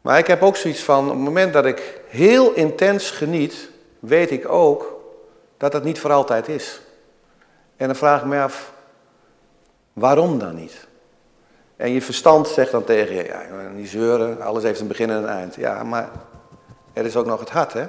Maar 0.00 0.18
ik 0.18 0.26
heb 0.26 0.42
ook 0.42 0.56
zoiets 0.56 0.82
van, 0.82 1.04
op 1.04 1.10
het 1.10 1.24
moment 1.24 1.52
dat 1.52 1.66
ik 1.66 2.00
heel 2.06 2.52
intens 2.52 3.10
geniet, 3.10 3.68
weet 3.98 4.30
ik 4.30 4.48
ook 4.48 5.00
dat 5.56 5.72
dat 5.72 5.84
niet 5.84 6.00
voor 6.00 6.12
altijd 6.12 6.48
is. 6.48 6.80
En 7.76 7.86
dan 7.86 7.96
vraag 7.96 8.20
ik 8.20 8.26
me 8.26 8.40
af, 8.40 8.72
waarom 9.92 10.38
dan 10.38 10.54
niet? 10.54 10.86
En 11.82 11.92
je 11.92 12.02
verstand 12.02 12.48
zegt 12.48 12.70
dan 12.70 12.84
tegen 12.84 13.14
je, 13.14 13.24
ja, 13.24 13.42
niet 13.74 13.88
zeuren, 13.88 14.40
alles 14.40 14.62
heeft 14.62 14.80
een 14.80 14.86
begin 14.86 15.10
en 15.10 15.16
een 15.16 15.28
eind. 15.28 15.54
Ja, 15.54 15.82
maar 15.82 16.10
er 16.92 17.04
is 17.04 17.16
ook 17.16 17.26
nog 17.26 17.40
het 17.40 17.50
hart, 17.50 17.72
hè? 17.72 17.86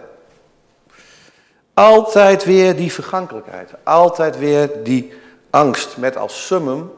Altijd 1.74 2.44
weer 2.44 2.76
die 2.76 2.92
vergankelijkheid, 2.92 3.70
altijd 3.84 4.38
weer 4.38 4.84
die 4.84 5.14
angst, 5.50 5.98
met 5.98 6.18
als 6.18 6.46
summum 6.46 6.92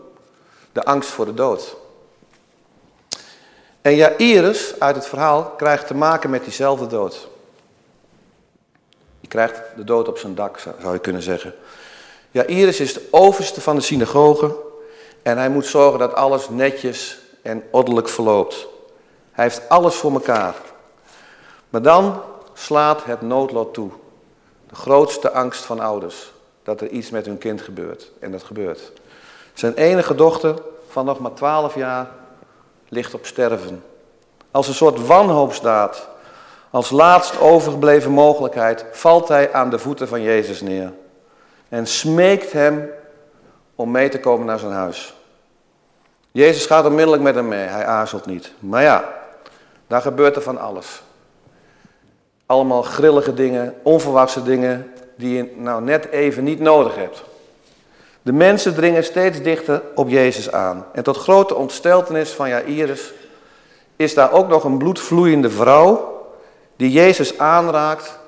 de 0.72 0.84
angst 0.84 1.10
voor 1.10 1.26
de 1.26 1.34
dood. 1.34 1.76
En 3.82 3.96
Jairus 3.96 4.80
uit 4.80 4.96
het 4.96 5.06
verhaal 5.06 5.44
krijgt 5.44 5.88
te 5.88 5.96
maken 5.96 6.30
met 6.30 6.44
diezelfde 6.44 6.88
dood. 6.88 7.28
Die 9.20 9.30
krijgt 9.30 9.62
de 9.76 9.84
dood 9.84 10.08
op 10.08 10.18
zijn 10.18 10.36
dak, 10.36 10.60
zou 10.60 10.94
je 10.94 11.00
kunnen 11.00 11.22
zeggen. 11.22 11.54
Jairus 12.32 12.80
is 12.80 12.94
de 12.94 13.08
overste 13.12 13.62
van 13.62 13.76
de 13.76 13.82
synagoge 13.82 14.65
en 15.26 15.38
hij 15.38 15.50
moet 15.50 15.66
zorgen 15.66 16.00
dat 16.00 16.14
alles 16.14 16.50
netjes 16.50 17.20
en 17.42 17.64
ordelijk 17.72 18.10
verloopt. 18.10 18.68
Hij 19.32 19.44
heeft 19.44 19.70
alles 19.70 19.96
voor 19.96 20.12
elkaar. 20.12 20.56
Maar 21.70 21.82
dan 21.82 22.22
slaat 22.54 23.04
het 23.04 23.22
noodlot 23.22 23.74
toe. 23.74 23.90
De 24.70 24.76
grootste 24.76 25.32
angst 25.32 25.64
van 25.64 25.80
ouders. 25.80 26.32
Dat 26.64 26.82
er 26.82 26.88
iets 26.88 27.10
met 27.10 27.26
hun 27.26 27.38
kind 27.38 27.62
gebeurt. 27.62 28.12
En 28.20 28.32
dat 28.32 28.44
gebeurt. 28.44 28.92
Zijn 29.54 29.74
enige 29.74 30.16
dochter 30.16 30.56
van 30.90 31.06
nog 31.06 31.20
maar 31.20 31.34
twaalf 31.34 31.76
jaar 31.76 32.08
ligt 32.90 33.14
op 33.14 33.26
sterven. 33.26 33.84
Als 34.52 34.68
een 34.68 34.74
soort 34.74 35.06
wanhoopsdaad, 35.06 36.08
als 36.70 36.90
laatst 36.90 37.40
overgebleven 37.40 38.12
mogelijkheid, 38.12 38.86
valt 38.92 39.28
hij 39.28 39.54
aan 39.54 39.70
de 39.70 39.80
voeten 39.80 40.08
van 40.08 40.22
Jezus 40.22 40.62
neer. 40.62 40.94
En 41.70 41.88
smeekt 41.88 42.52
hem 42.52 42.90
om 43.76 43.92
mee 43.92 44.10
te 44.10 44.20
komen 44.20 44.46
naar 44.46 44.60
zijn 44.60 44.72
huis. 44.72 45.14
Jezus 46.32 46.66
gaat 46.66 46.86
onmiddellijk 46.86 47.24
met 47.24 47.36
hem 47.36 47.48
mee, 47.48 47.68
hij 47.68 47.86
aarzelt 47.86 48.26
niet. 48.26 48.52
Maar 48.60 48.82
ja, 48.82 49.14
daar 49.88 50.02
gebeurt 50.02 50.36
er 50.36 50.42
van 50.42 50.58
alles. 50.58 51.02
Allemaal 52.46 52.82
grillige 52.82 53.34
dingen, 53.34 53.76
onverwachte 53.84 54.44
dingen 54.44 54.94
die 55.16 55.36
je 55.36 55.54
nou 55.56 55.82
net 55.82 56.10
even 56.10 56.44
niet 56.44 56.60
nodig 56.60 56.96
hebt. 56.96 57.24
De 58.22 58.34
mensen 58.34 58.76
dringen 58.76 59.04
steeds 59.04 59.42
dichter 59.42 59.82
op 59.96 60.10
Jezus 60.10 60.52
aan. 60.52 60.86
En 60.94 61.04
tot 61.04 61.18
grote 61.18 61.56
ontsteltenis 61.56 62.30
van 62.30 62.50
Jairus 62.50 63.14
is 63.96 64.14
daar 64.14 64.32
ook 64.32 64.48
nog 64.48 64.64
een 64.64 64.78
bloedvloeiende 64.78 65.50
vrouw 65.50 66.26
die 66.76 66.92
Jezus 66.92 67.38
aanraakt 67.38 68.20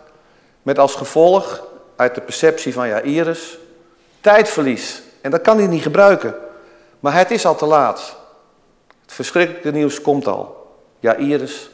met 0.63 0.79
als 0.79 0.95
gevolg 0.95 1.67
uit 1.95 2.15
de 2.15 2.21
perceptie 2.21 2.73
van 2.73 2.87
Jairus 2.87 3.57
tijdverlies. 4.21 5.01
En 5.27 5.33
dat 5.33 5.41
kan 5.41 5.57
hij 5.57 5.67
niet 5.67 5.81
gebruiken. 5.81 6.35
Maar 6.99 7.13
het 7.13 7.31
is 7.31 7.45
al 7.45 7.55
te 7.55 7.65
laat. 7.65 8.15
Het 9.01 9.13
verschrikkelijke 9.13 9.71
nieuws 9.71 10.01
komt 10.01 10.27
al. 10.27 10.75
Jairus, 10.99 11.69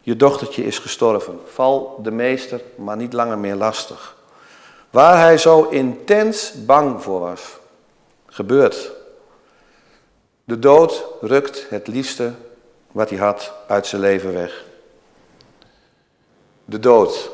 je 0.00 0.16
dochtertje 0.16 0.64
is 0.64 0.78
gestorven. 0.78 1.40
Val 1.46 2.00
de 2.02 2.10
meester, 2.10 2.60
maar 2.74 2.96
niet 2.96 3.12
langer 3.12 3.38
meer 3.38 3.54
lastig. 3.54 4.16
Waar 4.90 5.20
hij 5.20 5.38
zo 5.38 5.62
intens 5.62 6.52
bang 6.64 7.02
voor 7.02 7.20
was, 7.20 7.58
gebeurt. 8.26 8.90
De 10.44 10.58
dood 10.58 11.04
rukt 11.20 11.66
het 11.68 11.86
liefste 11.86 12.32
wat 12.92 13.10
hij 13.10 13.18
had 13.18 13.52
uit 13.66 13.86
zijn 13.86 14.00
leven 14.00 14.32
weg. 14.32 14.64
De 16.64 16.78
dood. 16.78 17.30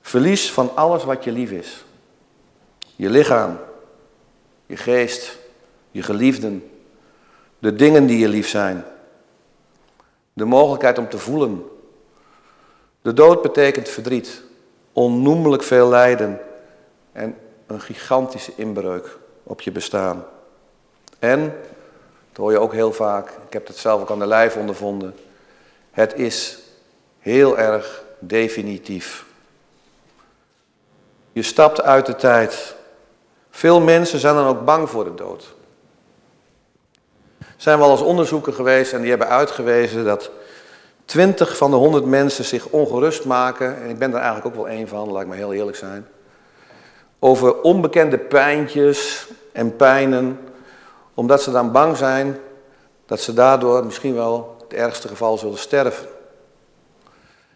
Verlies 0.00 0.52
van 0.52 0.70
alles 0.74 1.04
wat 1.04 1.24
je 1.24 1.32
lief 1.32 1.50
is. 1.50 1.84
Je 2.96 3.10
lichaam, 3.10 3.58
je 4.72 4.78
geest, 4.78 5.38
je 5.90 6.02
geliefden, 6.02 6.70
de 7.58 7.74
dingen 7.74 8.06
die 8.06 8.18
je 8.18 8.28
lief 8.28 8.48
zijn. 8.48 8.84
De 10.32 10.44
mogelijkheid 10.44 10.98
om 10.98 11.08
te 11.08 11.18
voelen. 11.18 11.64
De 13.02 13.12
dood 13.12 13.42
betekent 13.42 13.88
verdriet, 13.88 14.42
onnoemelijk 14.92 15.62
veel 15.62 15.88
lijden 15.88 16.40
en 17.12 17.36
een 17.66 17.80
gigantische 17.80 18.52
inbreuk 18.56 19.18
op 19.42 19.60
je 19.60 19.72
bestaan. 19.72 20.24
En, 21.18 21.40
dat 22.28 22.36
hoor 22.36 22.52
je 22.52 22.58
ook 22.58 22.72
heel 22.72 22.92
vaak, 22.92 23.28
ik 23.28 23.52
heb 23.52 23.66
het 23.66 23.76
zelf 23.76 24.00
ook 24.00 24.10
aan 24.10 24.18
de 24.18 24.26
lijf 24.26 24.56
ondervonden, 24.56 25.14
het 25.90 26.14
is 26.14 26.58
heel 27.18 27.58
erg 27.58 28.04
definitief. 28.18 29.24
Je 31.32 31.42
stapt 31.42 31.82
uit 31.82 32.06
de 32.06 32.16
tijd. 32.16 32.80
Veel 33.54 33.80
mensen 33.80 34.18
zijn 34.18 34.34
dan 34.34 34.46
ook 34.46 34.64
bang 34.64 34.90
voor 34.90 35.04
de 35.04 35.14
dood. 35.14 35.54
Er 37.38 37.46
zijn 37.68 37.78
wel 37.78 37.90
eens 37.90 38.00
onderzoeken 38.00 38.54
geweest 38.54 38.92
en 38.92 39.00
die 39.00 39.10
hebben 39.10 39.28
uitgewezen 39.28 40.04
dat 40.04 40.30
20 41.04 41.56
van 41.56 41.70
de 41.70 41.76
100 41.76 42.04
mensen 42.04 42.44
zich 42.44 42.66
ongerust 42.66 43.24
maken, 43.24 43.82
en 43.82 43.88
ik 43.88 43.98
ben 43.98 44.10
er 44.10 44.16
eigenlijk 44.16 44.46
ook 44.46 44.54
wel 44.54 44.68
één 44.68 44.88
van, 44.88 45.10
laat 45.10 45.22
ik 45.22 45.28
maar 45.28 45.36
heel 45.36 45.52
eerlijk 45.52 45.76
zijn, 45.76 46.06
over 47.18 47.60
onbekende 47.60 48.18
pijntjes 48.18 49.26
en 49.52 49.76
pijnen, 49.76 50.38
omdat 51.14 51.42
ze 51.42 51.50
dan 51.50 51.72
bang 51.72 51.96
zijn 51.96 52.38
dat 53.06 53.20
ze 53.20 53.32
daardoor 53.32 53.84
misschien 53.84 54.14
wel 54.14 54.56
het 54.62 54.72
ergste 54.72 55.08
geval 55.08 55.38
zullen 55.38 55.58
sterven. 55.58 56.06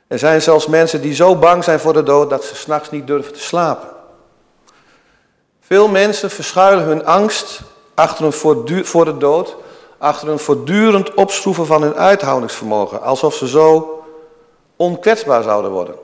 Er 0.06 0.18
zijn 0.18 0.42
zelfs 0.42 0.66
mensen 0.66 1.00
die 1.00 1.14
zo 1.14 1.36
bang 1.36 1.64
zijn 1.64 1.80
voor 1.80 1.92
de 1.92 2.02
dood 2.02 2.30
dat 2.30 2.44
ze 2.44 2.56
s'nachts 2.56 2.90
niet 2.90 3.06
durven 3.06 3.32
te 3.32 3.40
slapen. 3.40 3.95
Veel 5.66 5.88
mensen 5.88 6.30
verschuilen 6.30 6.84
hun 6.84 7.06
angst 7.06 7.60
achter 7.94 8.24
een 8.24 8.32
voor 8.84 9.04
de 9.04 9.16
dood, 9.16 9.56
achter 9.98 10.28
een 10.28 10.38
voortdurend 10.38 11.14
opschroeven 11.14 11.66
van 11.66 11.82
hun 11.82 11.94
uithoudingsvermogen, 11.94 13.02
alsof 13.02 13.34
ze 13.34 13.48
zo 13.48 14.04
onkwetsbaar 14.76 15.42
zouden 15.42 15.70
worden. 15.70 15.94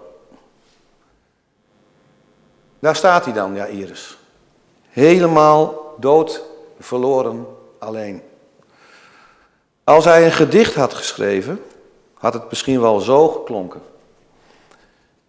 Daar 2.78 2.96
staat 2.96 3.24
hij 3.24 3.34
dan, 3.34 3.54
ja, 3.54 3.66
Iris. 3.66 4.16
Helemaal 4.88 5.94
dood, 5.98 6.42
verloren, 6.80 7.46
alleen. 7.78 8.22
Als 9.84 10.04
hij 10.04 10.24
een 10.24 10.32
gedicht 10.32 10.74
had 10.74 10.94
geschreven, 10.94 11.62
had 12.14 12.34
het 12.34 12.48
misschien 12.48 12.80
wel 12.80 13.00
zo 13.00 13.28
geklonken. 13.28 13.82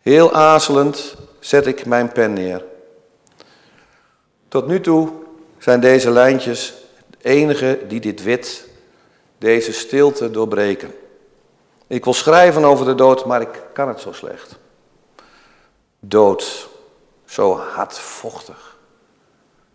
Heel 0.01 0.33
aarzelend 0.33 1.15
zet 1.39 1.67
ik 1.67 1.85
mijn 1.85 2.11
pen 2.11 2.33
neer. 2.33 2.71
Tot 4.53 4.67
nu 4.67 4.81
toe 4.81 5.09
zijn 5.57 5.79
deze 5.79 6.11
lijntjes 6.11 6.73
het 7.09 7.17
enige 7.21 7.79
die 7.87 7.99
dit 7.99 8.23
wit, 8.23 8.69
deze 9.37 9.73
stilte 9.73 10.31
doorbreken. 10.31 10.93
Ik 11.87 12.03
wil 12.03 12.13
schrijven 12.13 12.63
over 12.63 12.85
de 12.85 12.95
dood, 12.95 13.25
maar 13.25 13.41
ik 13.41 13.61
kan 13.73 13.87
het 13.87 13.99
zo 13.99 14.11
slecht. 14.11 14.55
Dood, 15.99 16.69
zo 17.25 17.57
hardvochtig, 17.57 18.77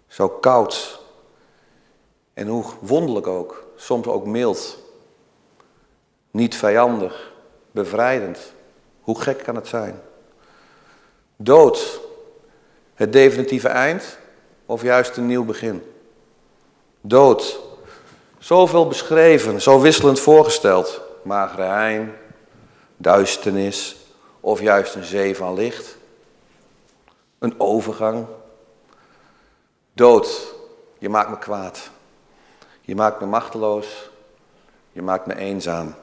zo 0.07 0.29
koud 0.29 1.01
en 2.35 2.49
hoe 2.49 2.65
wonderlijk 2.81 3.27
ook, 3.27 3.65
soms 3.77 4.07
ook 4.07 4.27
mild. 4.27 4.79
Niet 6.31 6.57
vijandig, 6.57 7.33
bevrijdend. 7.71 8.53
Hoe 9.01 9.21
gek 9.21 9.43
kan 9.43 9.55
het 9.55 9.69
zijn? 9.69 10.01
Dood, 11.37 12.01
het 12.95 13.13
definitieve 13.13 13.69
eind 13.69 14.19
of 14.69 14.83
juist 14.83 15.17
een 15.17 15.27
nieuw 15.27 15.45
begin? 15.45 15.83
Dood, 17.01 17.61
zoveel 18.39 18.87
beschreven, 18.89 19.61
zo 19.61 19.81
wisselend 19.81 20.21
voorgesteld. 20.21 21.01
Magere 21.23 21.63
hein, 21.63 22.15
duisternis 22.97 23.97
of 24.41 24.61
juist 24.61 24.95
een 24.95 25.05
zee 25.05 25.37
van 25.37 25.55
licht. 25.55 25.97
Een 27.39 27.61
overgang. 27.61 28.27
Dood, 29.93 30.55
je 30.99 31.09
maakt 31.09 31.31
me 31.31 31.39
kwaad. 31.39 31.91
Je 32.81 32.95
maakt 32.95 33.21
me 33.21 33.27
machteloos. 33.27 34.11
Je 34.93 35.03
maakt 35.03 35.27
me 35.27 35.37
eenzaam. 35.37 35.95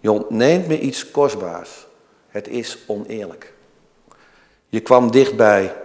Je 0.00 0.12
ontneemt 0.12 0.66
me 0.66 0.80
iets 0.80 1.10
kostbaars. 1.10 1.86
Het 2.28 2.48
is 2.48 2.78
oneerlijk. 2.86 3.52
Je 4.68 4.80
kwam 4.80 5.10
dichtbij, 5.10 5.76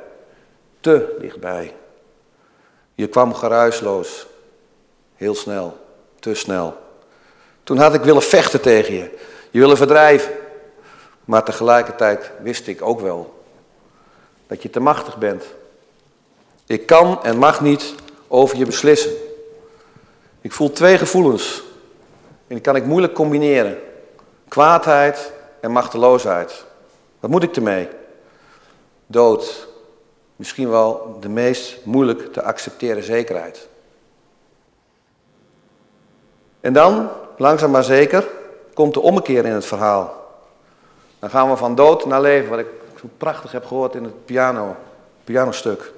te 0.80 1.18
dichtbij. 1.20 1.76
Je 2.96 3.08
kwam 3.08 3.34
geruisloos, 3.34 4.26
heel 5.16 5.36
snel, 5.36 5.78
te 6.20 6.34
snel. 6.34 6.78
Toen 7.64 7.78
had 7.78 7.94
ik 7.94 8.02
willen 8.02 8.22
vechten 8.22 8.62
tegen 8.62 8.94
je, 8.94 9.18
je 9.52 9.60
willen 9.60 9.78
verdrijven. 9.78 10.32
Maar 11.26 11.44
tegelijkertijd 11.44 12.32
wist 12.42 12.68
ik 12.68 12.82
ook 12.82 13.00
wel 13.00 13.44
dat 14.48 14.62
je 14.62 14.70
te 14.70 14.80
machtig 14.80 15.18
bent. 15.18 15.44
Ik 16.66 16.86
kan 16.86 17.24
en 17.24 17.38
mag 17.38 17.62
niet 17.62 17.94
over 18.28 18.58
je 18.58 18.66
beslissen. 18.66 19.12
Ik 20.42 20.52
voel 20.52 20.72
twee 20.72 20.98
gevoelens 20.98 21.64
en 22.48 22.56
die 22.56 22.62
kan 22.62 22.76
ik 22.76 22.86
moeilijk 22.86 23.14
combineren. 23.14 23.78
Kwaadheid 24.48 25.32
en 25.60 25.72
machteloosheid. 25.72 26.66
Wat 27.20 27.32
moet 27.32 27.44
ik 27.44 27.56
ermee? 27.56 27.90
dood 29.08 29.68
misschien 30.36 30.70
wel 30.70 31.18
de 31.20 31.30
meest 31.30 31.86
moeilijk 31.86 32.34
te 32.34 32.44
accepteren 32.44 33.04
zekerheid. 33.04 33.68
En 36.62 36.74
dan, 36.74 37.10
langzaam 37.38 37.72
maar 37.72 37.84
zeker, 37.84 38.28
komt 38.74 38.94
de 38.94 39.00
ommekeer 39.00 39.46
in 39.46 39.52
het 39.52 39.66
verhaal. 39.66 40.22
Dan 41.20 41.30
gaan 41.30 41.50
we 41.50 41.56
van 41.58 41.76
dood 41.76 42.06
naar 42.06 42.22
leven, 42.22 42.50
wat 42.50 42.60
ik 42.60 42.68
zo 43.00 43.10
prachtig 43.18 43.52
heb 43.52 43.66
gehoord 43.66 43.96
in 43.96 44.04
het 44.04 44.26
piano, 44.26 44.76
pianostuk. 45.24 45.92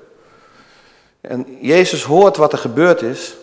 En 1.22 1.58
Jezus 1.62 2.04
hoort 2.04 2.38
wat 2.38 2.52
er 2.52 2.58
gebeurd 2.58 3.02
is. 3.02 3.36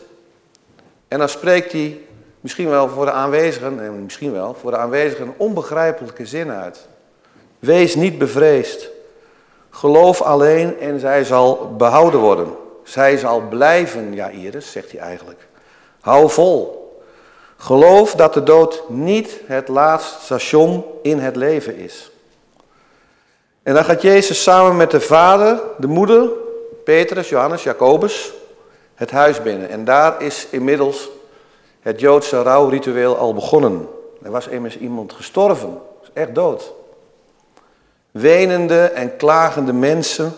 En 1.08 1.18
dan 1.18 1.28
spreekt 1.28 1.72
hij 1.72 2.00
misschien 2.40 2.68
wel 2.68 2.88
voor 2.88 3.04
de 3.04 3.12
aanwezigen, 3.12 4.02
misschien 4.02 4.32
wel, 4.32 4.54
voor 4.54 4.70
de 4.70 4.76
aanwezigen 4.76 5.26
een 5.26 5.34
onbegrijpelijke 5.36 6.26
zin 6.26 6.50
uit. 6.50 6.86
Wees 7.58 7.94
niet 7.94 8.18
bevreesd. 8.18 8.88
Geloof 9.74 10.22
alleen 10.22 10.80
en 10.80 11.00
zij 11.00 11.24
zal 11.24 11.74
behouden 11.76 12.20
worden. 12.20 12.48
Zij 12.82 13.16
zal 13.16 13.40
blijven, 13.40 14.14
ja 14.14 14.28
Iris, 14.28 14.72
zegt 14.72 14.92
hij 14.92 15.00
eigenlijk. 15.00 15.48
Hou 16.00 16.30
vol. 16.30 16.80
Geloof 17.56 18.14
dat 18.14 18.34
de 18.34 18.42
dood 18.42 18.82
niet 18.88 19.40
het 19.46 19.68
laatste 19.68 20.24
station 20.24 20.84
in 21.02 21.18
het 21.18 21.36
leven 21.36 21.76
is. 21.76 22.10
En 23.62 23.74
dan 23.74 23.84
gaat 23.84 24.02
Jezus 24.02 24.42
samen 24.42 24.76
met 24.76 24.90
de 24.90 25.00
vader, 25.00 25.60
de 25.78 25.86
moeder, 25.86 26.28
Petrus, 26.84 27.28
Johannes, 27.28 27.62
Jacobus, 27.62 28.32
het 28.94 29.10
huis 29.10 29.42
binnen. 29.42 29.68
En 29.68 29.84
daar 29.84 30.22
is 30.22 30.46
inmiddels 30.50 31.08
het 31.80 32.00
Joodse 32.00 32.42
rouwritueel 32.42 33.16
al 33.16 33.34
begonnen. 33.34 33.88
Er 34.22 34.30
was 34.30 34.46
immers 34.46 34.78
iemand 34.78 35.12
gestorven, 35.12 35.78
echt 36.12 36.34
dood 36.34 36.72
wenende 38.12 38.84
en 38.84 39.16
klagende 39.16 39.72
mensen. 39.72 40.32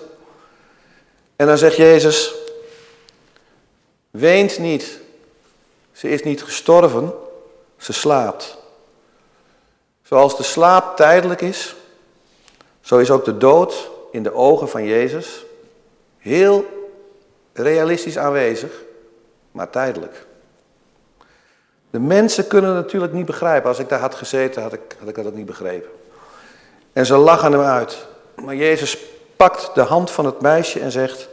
En 1.36 1.46
dan 1.46 1.58
zegt 1.58 1.76
Jezus, 1.76 2.34
weent 4.10 4.58
niet, 4.58 4.98
ze 5.92 6.08
is 6.08 6.22
niet 6.22 6.42
gestorven, 6.42 7.12
ze 7.76 7.92
slaapt. 7.92 8.56
Zoals 10.02 10.36
de 10.36 10.42
slaap 10.42 10.96
tijdelijk 10.96 11.40
is, 11.40 11.74
zo 12.80 12.98
is 12.98 13.10
ook 13.10 13.24
de 13.24 13.36
dood 13.36 13.90
in 14.10 14.22
de 14.22 14.34
ogen 14.34 14.68
van 14.68 14.84
Jezus 14.84 15.44
heel 16.18 16.66
realistisch 17.52 18.18
aanwezig, 18.18 18.72
maar 19.50 19.70
tijdelijk. 19.70 20.26
De 21.90 21.98
mensen 21.98 22.46
kunnen 22.46 22.74
natuurlijk 22.74 23.12
niet 23.12 23.26
begrijpen. 23.26 23.68
Als 23.68 23.78
ik 23.78 23.88
daar 23.88 24.00
had 24.00 24.14
gezeten, 24.14 24.62
had 24.62 24.72
ik, 24.72 24.96
had 24.98 25.08
ik 25.08 25.24
dat 25.24 25.34
niet 25.34 25.46
begrepen. 25.46 25.90
En 26.94 27.06
ze 27.06 27.16
lachen 27.16 27.52
hem 27.52 27.60
uit. 27.60 28.06
Maar 28.34 28.54
Jezus 28.54 28.98
pakt 29.36 29.74
de 29.74 29.80
hand 29.80 30.10
van 30.10 30.24
het 30.24 30.40
meisje 30.40 30.80
en 30.80 30.90
zegt: 30.90 31.28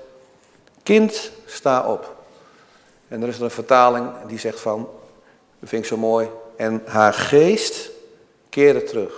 Kind, 0.83 1.31
sta 1.45 1.87
op. 1.87 2.15
En 3.07 3.21
er 3.21 3.27
is 3.27 3.39
een 3.39 3.51
vertaling 3.51 4.09
die 4.27 4.39
zegt 4.39 4.59
van, 4.59 4.89
dat 5.59 5.69
vind 5.69 5.83
ik 5.83 5.89
zo 5.89 5.97
mooi, 5.97 6.29
en 6.55 6.83
haar 6.85 7.13
geest 7.13 7.89
keerde 8.49 8.83
terug. 8.83 9.13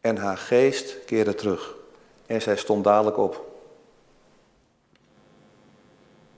En 0.00 0.16
haar 0.16 0.36
geest 0.36 1.04
keerde 1.04 1.34
terug. 1.34 1.74
En 2.26 2.42
zij 2.42 2.56
stond 2.56 2.84
dadelijk 2.84 3.18
op. 3.18 3.46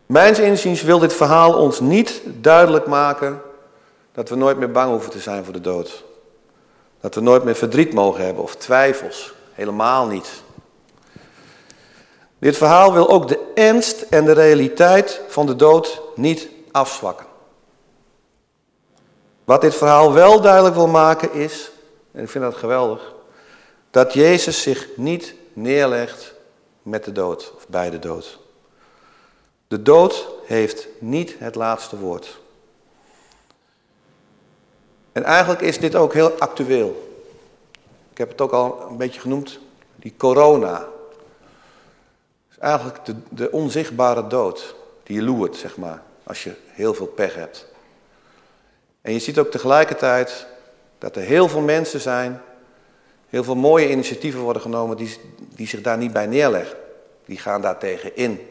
Mijns 0.06 0.38
inziens 0.38 0.82
wil 0.82 0.98
dit 0.98 1.12
verhaal 1.12 1.54
ons 1.54 1.80
niet 1.80 2.22
duidelijk 2.24 2.86
maken 2.86 3.42
dat 4.12 4.28
we 4.28 4.36
nooit 4.36 4.58
meer 4.58 4.70
bang 4.70 4.90
hoeven 4.90 5.10
te 5.10 5.18
zijn 5.18 5.44
voor 5.44 5.52
de 5.52 5.60
dood. 5.60 6.04
Dat 7.00 7.14
we 7.14 7.20
nooit 7.20 7.44
meer 7.44 7.54
verdriet 7.54 7.92
mogen 7.92 8.24
hebben 8.24 8.42
of 8.42 8.56
twijfels. 8.56 9.32
Helemaal 9.52 10.06
niet. 10.06 10.42
Dit 12.38 12.56
verhaal 12.56 12.92
wil 12.92 13.08
ook 13.08 13.28
de 13.28 13.52
ernst 13.54 14.00
en 14.00 14.24
de 14.24 14.32
realiteit 14.32 15.20
van 15.28 15.46
de 15.46 15.56
dood 15.56 16.02
niet 16.14 16.48
afzwakken. 16.70 17.26
Wat 19.44 19.60
dit 19.60 19.74
verhaal 19.74 20.12
wel 20.12 20.40
duidelijk 20.40 20.74
wil 20.74 20.88
maken 20.88 21.32
is, 21.32 21.70
en 22.12 22.22
ik 22.22 22.30
vind 22.30 22.44
dat 22.44 22.54
geweldig, 22.54 23.14
dat 23.90 24.12
Jezus 24.12 24.62
zich 24.62 24.88
niet 24.96 25.34
neerlegt 25.52 26.34
met 26.82 27.04
de 27.04 27.12
dood 27.12 27.52
of 27.56 27.68
bij 27.68 27.90
de 27.90 27.98
dood. 27.98 28.38
De 29.68 29.82
dood 29.82 30.28
heeft 30.44 30.86
niet 30.98 31.36
het 31.38 31.54
laatste 31.54 31.98
woord. 31.98 32.40
En 35.20 35.26
eigenlijk 35.26 35.60
is 35.60 35.78
dit 35.78 35.94
ook 35.94 36.12
heel 36.12 36.30
actueel. 36.38 37.18
Ik 38.10 38.18
heb 38.18 38.28
het 38.28 38.40
ook 38.40 38.52
al 38.52 38.86
een 38.90 38.96
beetje 38.96 39.20
genoemd, 39.20 39.58
die 39.96 40.14
corona 40.16 40.88
eigenlijk 42.58 43.04
de, 43.04 43.14
de 43.28 43.50
onzichtbare 43.50 44.26
dood 44.26 44.74
die 45.02 45.16
je 45.16 45.22
loert, 45.22 45.56
zeg 45.56 45.76
maar, 45.76 46.02
als 46.22 46.44
je 46.44 46.54
heel 46.66 46.94
veel 46.94 47.06
pech 47.06 47.34
hebt. 47.34 47.66
En 49.00 49.12
je 49.12 49.18
ziet 49.18 49.38
ook 49.38 49.50
tegelijkertijd 49.50 50.46
dat 50.98 51.16
er 51.16 51.22
heel 51.22 51.48
veel 51.48 51.60
mensen 51.60 52.00
zijn, 52.00 52.40
heel 53.28 53.44
veel 53.44 53.56
mooie 53.56 53.90
initiatieven 53.90 54.40
worden 54.40 54.62
genomen 54.62 54.96
die, 54.96 55.16
die 55.54 55.66
zich 55.66 55.80
daar 55.80 55.98
niet 55.98 56.12
bij 56.12 56.26
neerleggen. 56.26 56.76
Die 57.24 57.38
gaan 57.38 57.60
daar 57.60 57.78
tegen 57.78 58.16
in. 58.16 58.48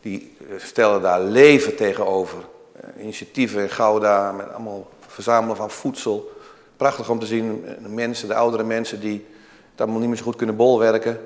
Die 0.00 0.36
eh, 0.40 0.54
stellen 0.58 1.02
daar 1.02 1.20
leven 1.20 1.76
tegenover. 1.76 2.38
Eh, 2.80 3.02
initiatieven 3.02 3.62
in 3.62 3.70
Gouda 3.70 4.32
met 4.32 4.52
allemaal 4.52 4.88
verzamelen 5.10 5.56
van 5.56 5.70
voedsel. 5.70 6.30
Prachtig 6.76 7.08
om 7.08 7.18
te 7.18 7.26
zien, 7.26 7.64
de 7.82 7.88
mensen, 7.88 8.28
de 8.28 8.34
oudere 8.34 8.64
mensen 8.64 9.00
die 9.00 9.26
het 9.70 9.80
allemaal 9.80 10.00
niet 10.00 10.08
meer 10.08 10.18
zo 10.18 10.24
goed 10.24 10.36
kunnen 10.36 10.56
bolwerken, 10.56 11.20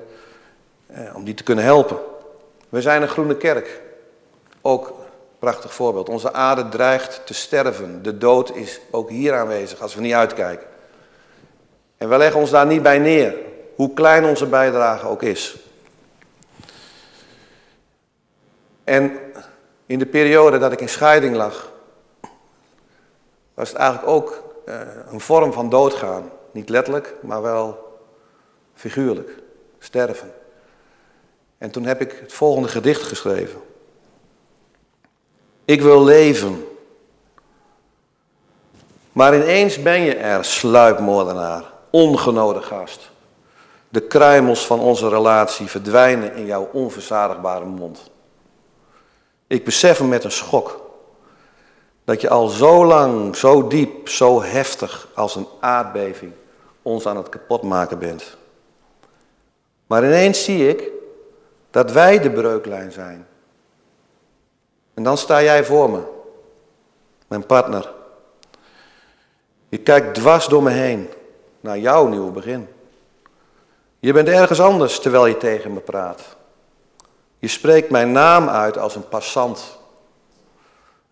eh, 0.87 1.15
om 1.15 1.23
die 1.23 1.33
te 1.33 1.43
kunnen 1.43 1.63
helpen. 1.63 1.97
We 2.69 2.81
zijn 2.81 3.01
een 3.01 3.07
groene 3.07 3.37
kerk. 3.37 3.81
Ook 4.61 4.93
prachtig 5.39 5.73
voorbeeld. 5.73 6.09
Onze 6.09 6.33
aarde 6.33 6.69
dreigt 6.69 7.21
te 7.25 7.33
sterven. 7.33 8.03
De 8.03 8.17
dood 8.17 8.55
is 8.55 8.79
ook 8.91 9.09
hier 9.09 9.33
aanwezig 9.33 9.81
als 9.81 9.95
we 9.95 10.01
niet 10.01 10.13
uitkijken. 10.13 10.67
En 11.97 12.09
we 12.09 12.17
leggen 12.17 12.39
ons 12.39 12.49
daar 12.49 12.65
niet 12.65 12.83
bij 12.83 12.99
neer, 12.99 13.35
hoe 13.75 13.93
klein 13.93 14.25
onze 14.25 14.45
bijdrage 14.45 15.07
ook 15.07 15.21
is. 15.21 15.55
En 18.83 19.19
in 19.85 19.99
de 19.99 20.05
periode 20.05 20.57
dat 20.57 20.71
ik 20.71 20.81
in 20.81 20.89
scheiding 20.89 21.35
lag, 21.35 21.71
was 23.55 23.69
het 23.69 23.77
eigenlijk 23.77 24.09
ook 24.09 24.43
eh, 24.65 24.79
een 25.11 25.19
vorm 25.19 25.53
van 25.53 25.69
doodgaan. 25.69 26.31
Niet 26.51 26.69
letterlijk, 26.69 27.15
maar 27.21 27.41
wel 27.41 27.97
figuurlijk. 28.73 29.29
Sterven. 29.79 30.33
En 31.57 31.71
toen 31.71 31.85
heb 31.85 32.01
ik 32.01 32.17
het 32.21 32.33
volgende 32.33 32.67
gedicht 32.67 33.01
geschreven. 33.01 33.61
Ik 35.65 35.81
wil 35.81 36.03
leven. 36.03 36.67
Maar 39.11 39.35
ineens 39.35 39.81
ben 39.81 40.01
je 40.01 40.15
er, 40.15 40.45
sluipmoordenaar, 40.45 41.63
ongenode 41.89 42.61
gast. 42.61 43.09
De 43.89 44.01
kruimels 44.01 44.65
van 44.65 44.79
onze 44.79 45.09
relatie 45.09 45.67
verdwijnen 45.67 46.35
in 46.35 46.45
jouw 46.45 46.69
onverzadigbare 46.71 47.65
mond. 47.65 48.11
Ik 49.47 49.65
besef 49.65 49.97
hem 49.97 50.07
met 50.07 50.23
een 50.23 50.31
schok 50.31 50.84
dat 52.05 52.21
je 52.21 52.29
al 52.29 52.47
zo 52.47 52.85
lang, 52.85 53.35
zo 53.35 53.67
diep, 53.67 54.09
zo 54.09 54.43
heftig 54.43 55.07
als 55.13 55.35
een 55.35 55.47
aardbeving 55.59 56.31
ons 56.81 57.05
aan 57.07 57.17
het 57.17 57.29
kapotmaken 57.29 57.99
bent. 57.99 58.37
Maar 59.87 60.03
ineens 60.03 60.43
zie 60.43 60.69
ik 60.69 60.91
dat 61.71 61.91
wij 61.91 62.19
de 62.19 62.31
breuklijn 62.31 62.91
zijn. 62.91 63.27
En 64.93 65.03
dan 65.03 65.17
sta 65.17 65.43
jij 65.43 65.65
voor 65.65 65.89
me, 65.89 66.01
mijn 67.27 67.45
partner. 67.45 67.93
Je 69.69 69.77
kijkt 69.77 70.15
dwars 70.15 70.47
door 70.47 70.63
me 70.63 70.69
heen 70.69 71.09
naar 71.59 71.77
jouw 71.77 72.07
nieuwe 72.07 72.31
begin. 72.31 72.67
Je 73.99 74.13
bent 74.13 74.27
ergens 74.27 74.61
anders 74.61 74.99
terwijl 74.99 75.25
je 75.25 75.37
tegen 75.37 75.73
me 75.73 75.79
praat. 75.79 76.21
Je 77.39 77.47
spreekt 77.47 77.89
mijn 77.89 78.11
naam 78.11 78.49
uit 78.49 78.77
als 78.77 78.95
een 78.95 79.07
passant. 79.07 79.77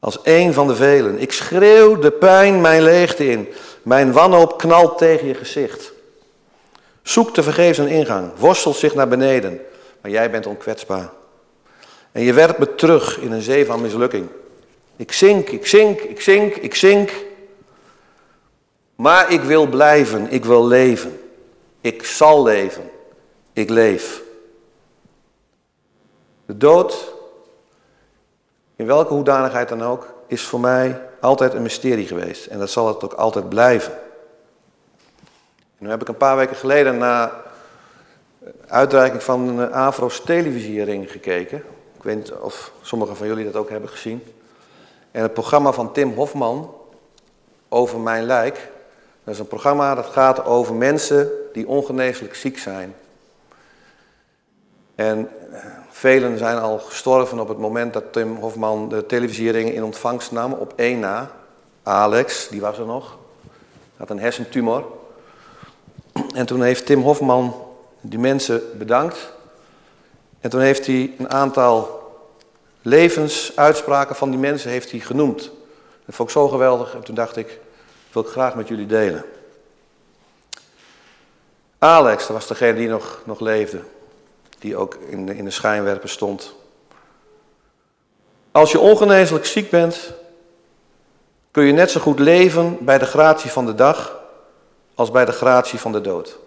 Als 0.04 0.20
een 0.24 0.54
van 0.54 0.68
de 0.68 0.76
velen. 0.76 1.20
Ik 1.20 1.32
schreeuw 1.32 2.00
de 2.00 2.12
pijn 2.12 2.62
mijn 2.62 2.84
leegte 2.84 3.30
in. 3.30 3.48
Mijn 3.84 4.12
wanhoop 4.12 4.58
knalt 4.58 4.98
tegen 4.98 5.28
je 5.28 5.34
gezicht. 5.34 5.92
Zoek 7.02 7.34
te 7.34 7.44
vergeefs 7.44 7.78
een 7.78 7.88
ingang. 7.88 8.32
Worstelt 8.38 8.76
zich 8.76 8.96
naar 8.96 9.08
beneden. 9.08 9.62
Maar 10.02 10.12
jij 10.12 10.32
bent 10.32 10.46
onkwetsbaar. 10.46 11.10
En 12.12 12.22
je 12.22 12.34
werpt 12.34 12.60
me 12.60 12.76
terug 12.76 13.20
in 13.20 13.32
een 13.32 13.42
zee 13.42 13.66
van 13.66 13.82
mislukking. 13.82 14.28
Ik 14.96 15.12
zink, 15.12 15.50
ik 15.50 15.68
zink, 15.68 16.00
ik 16.00 16.22
zink, 16.22 16.56
ik 16.56 16.76
zink. 16.76 17.12
Maar 18.96 19.32
ik 19.32 19.42
wil 19.42 19.68
blijven, 19.68 20.32
ik 20.32 20.46
wil 20.46 20.68
leven. 20.68 21.20
Ik 21.82 22.06
zal 22.06 22.44
leven. 22.44 22.90
Ik 23.54 23.70
leef. 23.70 24.22
De 26.46 26.58
dood, 26.58 27.13
in 28.76 28.86
welke 28.86 29.14
hoedanigheid 29.14 29.70
dan 29.70 29.84
ook, 29.84 30.14
is 30.28 30.42
voor 30.46 30.60
mij 30.60 31.02
altijd 31.20 31.54
een 31.54 31.62
mysterie 31.62 32.08
geweest. 32.08 32.46
En 32.46 32.60
dat 32.60 32.70
zal 32.70 32.88
het 32.88 33.04
ook 33.04 33.14
altijd 33.14 33.50
blijven. 33.50 33.94
En 35.78 35.86
nu 35.86 35.90
heb 35.90 36.02
ik 36.02 36.08
een 36.08 36.18
paar 36.18 36.36
weken 36.38 36.56
geleden 36.56 36.98
na 36.98 37.32
uitreiking 38.68 39.24
van 39.24 39.60
een 39.60 39.74
Avro's 39.74 40.22
televisiering 40.22 41.12
gekeken. 41.12 41.58
Ik 41.96 42.04
weet 42.04 42.16
niet 42.16 42.32
of 42.32 42.72
sommigen 42.82 43.16
van 43.16 43.28
jullie 43.28 43.46
dat 43.46 43.56
ook 43.56 43.70
hebben 43.70 43.90
gezien. 43.90 44.24
En 45.12 45.22
het 45.22 45.34
programma 45.34 45.72
van 45.72 45.92
Tim 45.92 46.14
Hofman 46.14 46.76
over 47.70 48.00
mijn 48.00 48.24
lijk. 48.24 48.72
Dat 49.24 49.34
is 49.34 49.40
een 49.40 49.48
programma 49.48 49.96
dat 49.96 50.06
gaat 50.06 50.46
over 50.46 50.74
mensen 50.74 51.30
die 51.54 51.68
ongeneeslijk 51.68 52.36
ziek 52.36 52.58
zijn. 52.60 52.96
En 54.96 55.30
eh, 55.52 55.66
velen 56.04 56.38
zijn 56.38 56.60
al 56.60 56.80
gestorven 56.80 57.40
op 57.40 57.48
het 57.48 57.58
moment 57.58 57.94
dat 57.94 58.14
Tim 58.14 58.36
Hofman 58.36 58.90
de 58.90 59.06
televisiering 59.06 59.74
in 59.74 59.84
ontvangst 59.84 60.32
nam 60.32 60.54
op 60.54 60.74
één 60.76 61.00
na. 61.00 61.32
Alex, 61.84 62.48
die 62.48 62.62
was 62.62 62.78
er 62.78 62.86
nog, 62.86 63.18
had 63.98 64.10
een 64.10 64.20
hersentumor. 64.20 64.86
En 66.36 66.46
toen 66.46 66.62
heeft 66.62 66.86
Tim 66.86 67.02
Hofman 67.02 67.56
die 68.02 68.20
mensen 68.20 68.62
bedankt. 68.78 69.34
En 70.40 70.50
toen 70.50 70.62
heeft 70.62 70.86
hij 70.86 71.14
een 71.18 71.30
aantal 71.30 72.02
levensuitspraken 72.82 74.16
van 74.16 74.30
die 74.30 74.40
mensen 74.40 74.70
heeft 74.70 74.92
hij 74.92 75.00
genoemd. 75.00 75.52
Dat 76.06 76.16
vond 76.16 76.30
ik 76.30 76.36
zo 76.36 76.48
geweldig 76.48 76.96
en 76.96 77.04
toen 77.04 77.16
dacht 77.16 77.38
ik, 77.38 77.60
wil 78.12 78.24
ik 78.24 78.30
graag 78.30 78.56
met 78.56 78.68
jullie 78.68 78.88
delen. 78.88 79.26
Alex, 81.78 82.28
dat 82.28 82.36
was 82.36 82.48
degene 82.48 82.78
die 82.78 82.88
nog, 82.88 83.22
nog 83.24 83.40
leefde, 83.40 83.82
die 84.64 84.78
ook 84.78 84.96
in 84.96 85.26
de, 85.26 85.36
in 85.36 85.46
de 85.46 85.52
schijnwerper 85.52 86.10
stond. 86.10 86.56
Als 88.52 88.72
je 88.72 88.80
ongeneeslijk 88.80 89.46
ziek 89.46 89.70
bent, 89.70 90.14
kun 91.52 91.64
je 91.64 91.74
net 91.74 91.92
zo 91.92 92.00
goed 92.00 92.20
leven 92.20 92.78
bij 92.86 92.98
de 92.98 93.06
gratie 93.06 93.50
van 93.50 93.66
de 93.66 93.76
dag 93.76 94.20
als 94.96 95.12
bij 95.12 95.26
de 95.26 95.32
gratie 95.32 95.80
van 95.80 95.92
de 95.92 96.02
dood. 96.02 96.40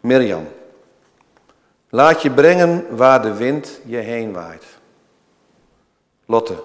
Mirjam. 0.00 0.48
Laat 1.88 2.22
je 2.22 2.30
brengen 2.30 2.96
waar 2.96 3.22
de 3.22 3.34
wind 3.34 3.80
je 3.84 3.96
heen 3.96 4.32
waait. 4.32 4.64
Lotte. 6.26 6.62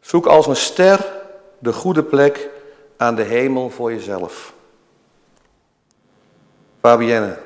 Zoek 0.00 0.26
als 0.26 0.46
een 0.46 0.56
ster 0.56 1.12
de 1.58 1.72
goede 1.72 2.02
plek 2.02 2.50
aan 2.96 3.14
de 3.14 3.22
hemel 3.22 3.70
voor 3.70 3.92
jezelf. 3.92 4.52
Fabienne, 6.80 7.38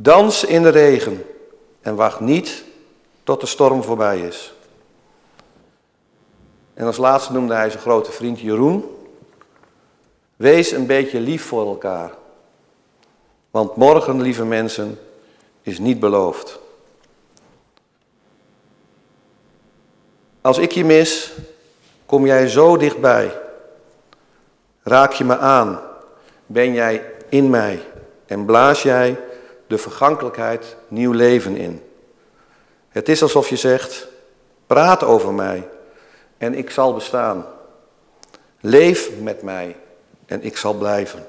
dans 0.00 0.44
in 0.44 0.62
de 0.62 0.68
regen 0.68 1.24
en 1.80 1.94
wacht 1.94 2.20
niet 2.20 2.64
tot 3.22 3.40
de 3.40 3.46
storm 3.46 3.82
voorbij 3.82 4.20
is. 4.20 4.52
En 6.74 6.86
als 6.86 6.96
laatste 6.96 7.32
noemde 7.32 7.54
hij 7.54 7.70
zijn 7.70 7.82
grote 7.82 8.12
vriend 8.12 8.40
Jeroen. 8.40 8.84
Wees 10.36 10.70
een 10.70 10.86
beetje 10.86 11.20
lief 11.20 11.44
voor 11.44 11.66
elkaar. 11.66 12.10
Want 13.50 13.76
morgen, 13.76 14.20
lieve 14.20 14.44
mensen, 14.44 14.98
is 15.62 15.78
niet 15.78 16.00
beloofd. 16.00 16.58
Als 20.40 20.58
ik 20.58 20.72
je 20.72 20.84
mis, 20.84 21.32
kom 22.06 22.26
jij 22.26 22.48
zo 22.48 22.76
dichtbij. 22.76 23.40
Raak 24.82 25.12
je 25.12 25.24
me 25.24 25.38
aan, 25.38 25.80
ben 26.46 26.72
jij 26.72 27.12
in 27.28 27.50
mij 27.50 27.80
en 28.26 28.44
blaas 28.44 28.82
jij 28.82 29.18
de 29.68 29.78
vergankelijkheid 29.78 30.76
nieuw 30.88 31.12
leven 31.12 31.56
in. 31.56 31.82
Het 32.88 33.08
is 33.08 33.22
alsof 33.22 33.48
je 33.48 33.56
zegt, 33.56 34.06
praat 34.66 35.04
over 35.04 35.32
mij 35.32 35.68
en 36.38 36.54
ik 36.54 36.70
zal 36.70 36.94
bestaan. 36.94 37.46
Leef 38.60 39.10
met 39.20 39.42
mij 39.42 39.76
en 40.26 40.42
ik 40.44 40.56
zal 40.56 40.74
blijven. 40.74 41.26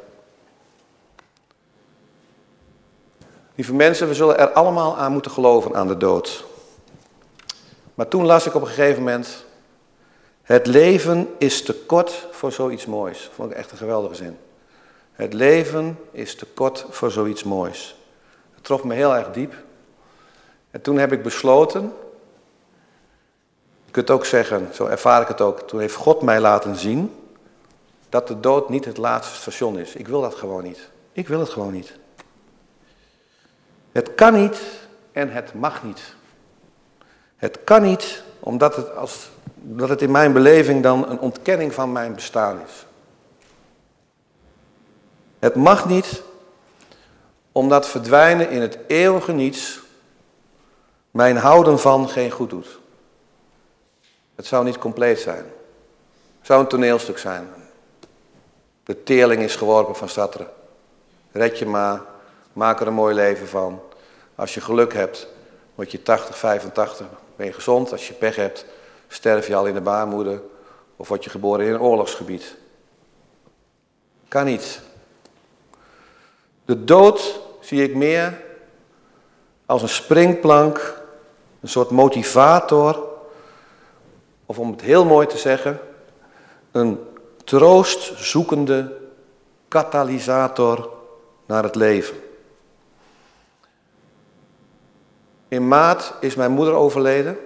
Lieve 3.56 3.74
mensen, 3.74 4.08
we 4.08 4.14
zullen 4.14 4.38
er 4.38 4.50
allemaal 4.52 4.98
aan 4.98 5.12
moeten 5.12 5.32
geloven 5.32 5.76
aan 5.76 5.88
de 5.88 5.98
dood. 5.98 6.46
Maar 7.96 8.08
toen 8.08 8.26
las 8.26 8.46
ik 8.46 8.56
op 8.56 8.62
een 8.62 8.68
gegeven 8.68 9.04
moment, 9.04 9.46
het 10.42 10.68
leven 10.68 11.36
is 11.38 11.64
te 11.64 11.74
kort 11.74 12.28
voor 12.32 12.52
zoiets 12.52 12.86
moois. 12.86 13.30
Vond 13.34 13.52
ik 13.52 13.58
echt 13.58 13.72
een 13.72 13.78
geweldige 13.78 14.16
zin. 14.16 14.38
Het 15.12 15.34
leven 15.34 16.00
is 16.12 16.36
te 16.36 16.46
kort 16.46 16.86
voor 16.90 17.12
zoiets 17.12 17.44
moois. 17.44 17.99
Het 18.60 18.68
trof 18.68 18.84
me 18.84 18.94
heel 18.94 19.16
erg 19.16 19.32
diep. 19.32 19.54
En 20.72 20.82
toen 20.82 20.98
heb 20.98 21.12
ik 21.12 21.24
besloten, 21.24 21.94
je 23.86 23.92
kunt 23.92 24.10
ook 24.10 24.26
zeggen, 24.26 24.70
zo 24.74 24.86
ervaar 24.86 25.22
ik 25.22 25.28
het 25.28 25.42
ook, 25.42 25.62
toen 25.62 25.80
heeft 25.80 25.96
God 25.96 26.22
mij 26.22 26.40
laten 26.40 26.76
zien 26.76 27.16
dat 28.10 28.28
de 28.28 28.40
dood 28.40 28.70
niet 28.70 28.86
het 28.86 28.98
laatste 28.98 29.36
station 29.36 29.78
is. 29.78 29.96
Ik 29.96 30.08
wil 30.08 30.22
dat 30.22 30.36
gewoon 30.36 30.64
niet. 30.64 30.90
Ik 31.12 31.28
wil 31.28 31.40
het 31.40 31.50
gewoon 31.50 31.72
niet. 31.72 32.00
Het 33.92 34.16
kan 34.16 34.34
niet 34.34 34.60
en 35.12 35.32
het 35.32 35.54
mag 35.54 35.84
niet. 35.84 36.16
Het 37.36 37.60
kan 37.64 37.82
niet 37.82 38.24
omdat 38.40 38.76
het, 38.76 38.96
als, 38.96 39.30
omdat 39.70 39.90
het 39.90 40.02
in 40.02 40.12
mijn 40.12 40.34
beleving 40.34 40.84
dan 40.84 41.10
een 41.10 41.20
ontkenning 41.20 41.74
van 41.74 41.92
mijn 41.92 42.16
bestaan 42.16 42.62
is. 42.66 42.86
Het 45.40 45.56
mag 45.56 45.88
niet 45.90 46.28
omdat 47.52 47.88
verdwijnen 47.88 48.50
in 48.50 48.62
het 48.62 48.78
eeuwige 48.88 49.32
niets 49.32 49.80
mijn 51.12 51.38
houden 51.38 51.80
van 51.80 52.10
geen 52.10 52.32
goed 52.32 52.50
doet. 52.50 52.80
Het 54.36 54.46
zou 54.46 54.66
niet 54.66 54.78
compleet 54.78 55.20
zijn. 55.20 55.46
Het 56.38 56.48
zou 56.48 56.62
een 56.62 56.68
toneelstuk 56.68 57.18
zijn. 57.18 57.48
De 58.84 59.04
teerling 59.04 59.42
is 59.42 59.56
geworpen 59.56 59.96
van 59.96 60.10
Satra. 60.10 60.48
Red 61.32 61.60
je 61.60 61.66
maar, 61.66 62.02
maak 62.54 62.80
er 62.82 62.88
een 62.88 62.94
mooi 62.94 63.16
leven 63.16 63.48
van. 63.48 63.82
Als 64.36 64.54
je 64.54 64.62
geluk 64.62 64.94
hebt, 64.94 65.28
word 65.76 65.92
je 65.92 66.04
80, 66.04 66.38
85, 66.38 67.08
ben 67.36 67.46
je 67.46 67.54
gezond. 67.54 67.92
Als 67.92 68.08
je 68.08 68.14
pech 68.14 68.36
hebt, 68.36 68.66
sterf 69.08 69.48
je 69.48 69.56
al 69.56 69.66
in 69.66 69.74
de 69.74 69.82
baarmoeder 69.82 70.42
of 70.96 71.08
word 71.08 71.24
je 71.24 71.30
geboren 71.30 71.66
in 71.66 71.74
een 71.74 71.82
oorlogsgebied. 71.82 72.56
Kan 74.28 74.46
niet. 74.46 74.82
De 76.70 76.84
dood 76.84 77.40
zie 77.60 77.84
ik 77.84 77.96
meer 77.96 78.42
als 79.66 79.82
een 79.82 79.90
springplank, 79.90 81.02
een 81.62 81.70
soort 81.70 81.90
motivator, 81.90 83.04
of 84.46 84.60
om 84.60 84.72
het 84.72 84.82
heel 84.82 85.06
mooi 85.06 85.28
te 85.28 85.38
zeggen, 85.38 85.80
een 86.72 87.00
troostzoekende 87.44 88.98
katalysator 89.68 90.90
naar 91.46 91.64
het 91.64 91.76
leven. 91.76 92.16
In 95.48 95.68
maart 95.68 96.14
is 96.20 96.36
mijn 96.36 96.52
moeder 96.52 96.74
overleden. 96.74 97.38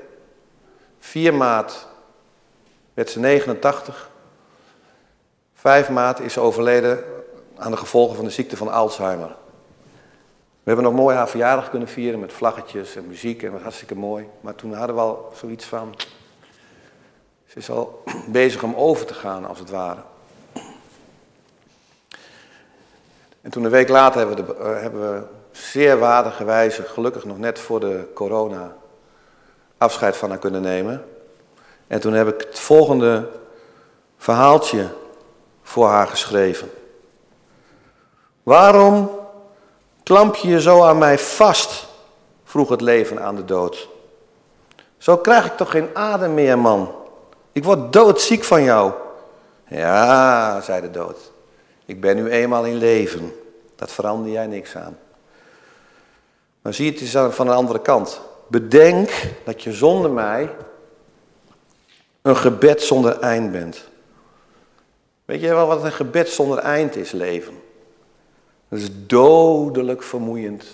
4 1.00 1.34
maart 1.34 1.88
werd 2.94 3.10
ze 3.10 3.20
89. 3.20 4.10
5 5.54 5.90
maart 5.90 6.20
is 6.20 6.34
ze 6.34 6.40
overleden 6.40 7.12
aan 7.64 7.72
de 7.72 7.78
gevolgen 7.78 8.16
van 8.16 8.26
de 8.26 8.32
ziekte 8.32 8.57
van 8.57 8.72
Alzheimer. 8.72 9.36
We 10.64 10.70
hebben 10.70 10.86
nog 10.86 10.93
mooi 10.93 11.16
haar 11.16 11.30
verjaardag 11.30 11.70
kunnen 11.70 11.88
vieren 11.88 12.20
met 12.20 12.34
vlaggetjes 12.34 12.95
en 12.95 13.07
muziek 13.07 13.43
en 13.43 13.51
was 13.51 13.61
hartstikke 13.61 13.95
mooi. 13.95 14.28
Maar 14.41 14.55
toen 14.55 14.74
hadden 14.74 14.95
we 14.95 15.01
al 15.01 15.32
zoiets 15.36 15.66
van, 15.66 15.95
ze 17.45 17.57
is 17.57 17.70
al 17.70 18.03
bezig 18.28 18.64
om 18.64 18.76
over 18.76 19.05
te 19.05 19.14
gaan 19.14 19.45
als 19.45 19.59
het 19.59 19.70
ware. 19.70 19.99
En 23.41 23.51
toen 23.51 23.64
een 23.64 23.72
week 23.72 23.89
later 23.89 24.20
hebben 24.20 24.45
we, 24.45 24.53
de, 24.53 24.59
uh, 24.59 24.82
hebben 24.82 25.14
we 25.14 25.24
zeer 25.51 25.99
waardige 25.99 26.43
wijze, 26.43 26.84
gelukkig 26.84 27.26
nog 27.26 27.38
net 27.38 27.59
voor 27.59 27.80
de 27.80 28.11
corona, 28.14 28.76
afscheid 29.78 30.18
van 30.18 30.30
haar 30.30 30.39
kunnen 30.39 30.61
nemen. 30.61 31.05
En 31.88 31.99
toen 31.99 32.14
heb 32.14 32.28
ik 32.28 32.47
het 32.47 32.59
volgende 32.59 33.30
verhaaltje 34.18 34.88
voor 35.61 35.88
haar 35.88 36.07
geschreven. 36.07 36.70
Waarom 38.44 39.10
klamp 40.04 40.36
je 40.36 40.48
je 40.48 40.62
zo 40.62 40.84
aan 40.84 40.98
mij 40.98 41.20
vast? 41.20 41.88
vroeg 42.44 42.70
het 42.70 42.82
leven 42.82 43.22
aan 43.22 43.36
de 43.36 43.46
dood. 43.46 43.89
Zo 44.98 45.18
krijg 45.18 45.46
ik 45.46 45.58
toch 45.58 45.72
geen 45.72 45.89
adem 45.94 46.34
meer, 46.34 46.60
man. 46.60 46.96
Ik 47.52 47.64
word 47.64 47.94
doodziek 47.94 48.44
van 48.44 48.64
jou. 48.64 48.91
Ja, 49.68 50.62
zei 50.62 50.82
de 50.82 50.91
dood. 50.91 51.32
Ik 51.86 52.02
ben 52.02 52.16
nu 52.16 52.30
eenmaal 52.30 52.66
in 52.66 52.76
leven. 52.76 53.34
Dat 53.76 53.91
verander 53.91 54.32
jij 54.32 54.48
niks 54.48 54.76
aan. 54.76 54.98
Maar 56.62 56.74
zie 56.74 56.91
het 56.91 57.02
eens 57.02 57.36
van 57.36 57.48
een 57.48 57.56
andere 57.56 57.82
kant. 57.82 58.22
Bedenk 58.48 59.12
dat 59.46 59.64
je 59.64 59.74
zonder 59.74 60.12
mij 60.12 60.50
een 62.22 62.38
gebed 62.38 62.82
zonder 62.82 63.20
eind 63.20 63.52
bent. 63.52 63.84
Weet 65.26 65.41
je 65.41 65.48
wel 65.48 65.68
wat 65.68 65.84
een 65.84 65.91
gebed 65.91 66.30
zonder 66.30 66.58
eind 66.58 66.96
is, 66.96 67.12
leven? 67.12 67.62
Dat 68.74 68.82
is 68.82 68.90
dodelijk 69.08 70.04
vermoeiend 70.04 70.66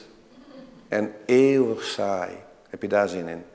en 0.88 1.14
eeuwig 1.26 1.84
saai. 1.84 2.32
Heb 2.70 2.82
je 2.82 2.88
daar 2.88 3.10
zin 3.10 3.28
in? 3.28 3.46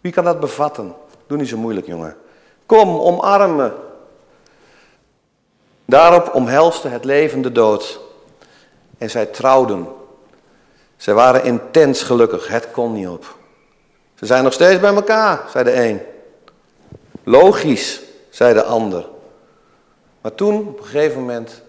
Wie 0.00 0.12
kan 0.12 0.24
dat 0.24 0.40
bevatten? 0.40 0.94
Doe 1.26 1.38
niet 1.38 1.48
zo 1.48 1.56
moeilijk, 1.56 1.86
jongen. 1.86 2.16
Kom, 2.66 2.98
omarm 2.98 3.56
me. 3.56 3.72
Daarop 5.84 6.34
omhelste 6.34 6.88
het 6.88 7.04
leven 7.04 7.42
de 7.42 7.52
dood. 7.52 8.00
En 8.98 9.10
zij 9.10 9.26
trouwden. 9.26 9.86
Zij 10.96 11.14
waren 11.14 11.44
intens 11.44 12.02
gelukkig, 12.02 12.48
het 12.48 12.70
kon 12.70 12.92
niet 12.92 13.08
op. 13.08 13.36
Ze 14.14 14.26
zijn 14.26 14.44
nog 14.44 14.52
steeds 14.52 14.80
bij 14.80 14.94
elkaar, 14.94 15.48
zei 15.50 15.64
de 15.64 15.84
een. 15.84 16.00
Logisch, 17.24 18.02
zei 18.30 18.54
de 18.54 18.64
ander. 18.64 19.08
Maar 20.20 20.34
toen, 20.34 20.68
op 20.68 20.78
een 20.78 20.84
gegeven 20.84 21.20
moment, 21.20 21.62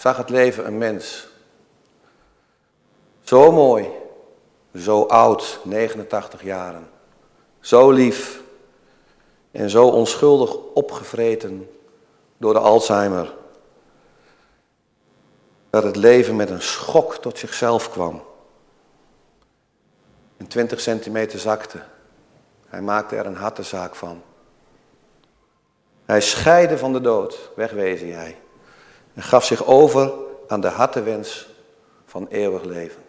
zag 0.00 0.16
het 0.16 0.28
leven 0.30 0.66
een 0.66 0.78
mens. 0.78 1.28
Zo 3.20 3.52
mooi, 3.52 3.88
zo 4.74 5.02
oud, 5.02 5.60
89 5.64 6.42
jaren. 6.42 6.88
Zo 7.60 7.90
lief 7.90 8.42
en 9.50 9.70
zo 9.70 9.88
onschuldig 9.88 10.56
opgevreten 10.74 11.70
door 12.36 12.52
de 12.52 12.58
Alzheimer. 12.58 13.34
Dat 15.70 15.82
het 15.82 15.96
leven 15.96 16.36
met 16.36 16.50
een 16.50 16.62
schok 16.62 17.14
tot 17.14 17.38
zichzelf 17.38 17.90
kwam. 17.90 18.22
En 20.36 20.46
20 20.46 20.80
centimeter 20.80 21.38
zakte. 21.38 21.82
Hij 22.68 22.82
maakte 22.82 23.16
er 23.16 23.26
een 23.26 23.36
hattenzaak 23.36 23.94
van. 23.94 24.22
Hij 26.04 26.20
scheidde 26.20 26.78
van 26.78 26.92
de 26.92 27.00
dood, 27.00 27.50
wegwezen 27.56 28.14
hij. 28.14 28.36
En 29.14 29.22
gaf 29.22 29.44
zich 29.44 29.66
over 29.66 30.12
aan 30.48 30.60
de 30.60 30.68
hartewens 30.68 31.48
van 32.06 32.26
eeuwig 32.30 32.64
leven. 32.64 33.02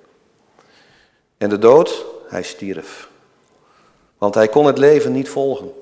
En 1.37 1.49
de 1.49 1.57
dood, 1.57 2.05
hij 2.27 2.43
stierf. 2.43 3.09
Want 4.17 4.35
hij 4.35 4.47
kon 4.47 4.65
het 4.65 4.77
leven 4.77 5.11
niet 5.11 5.29
volgen. 5.29 5.73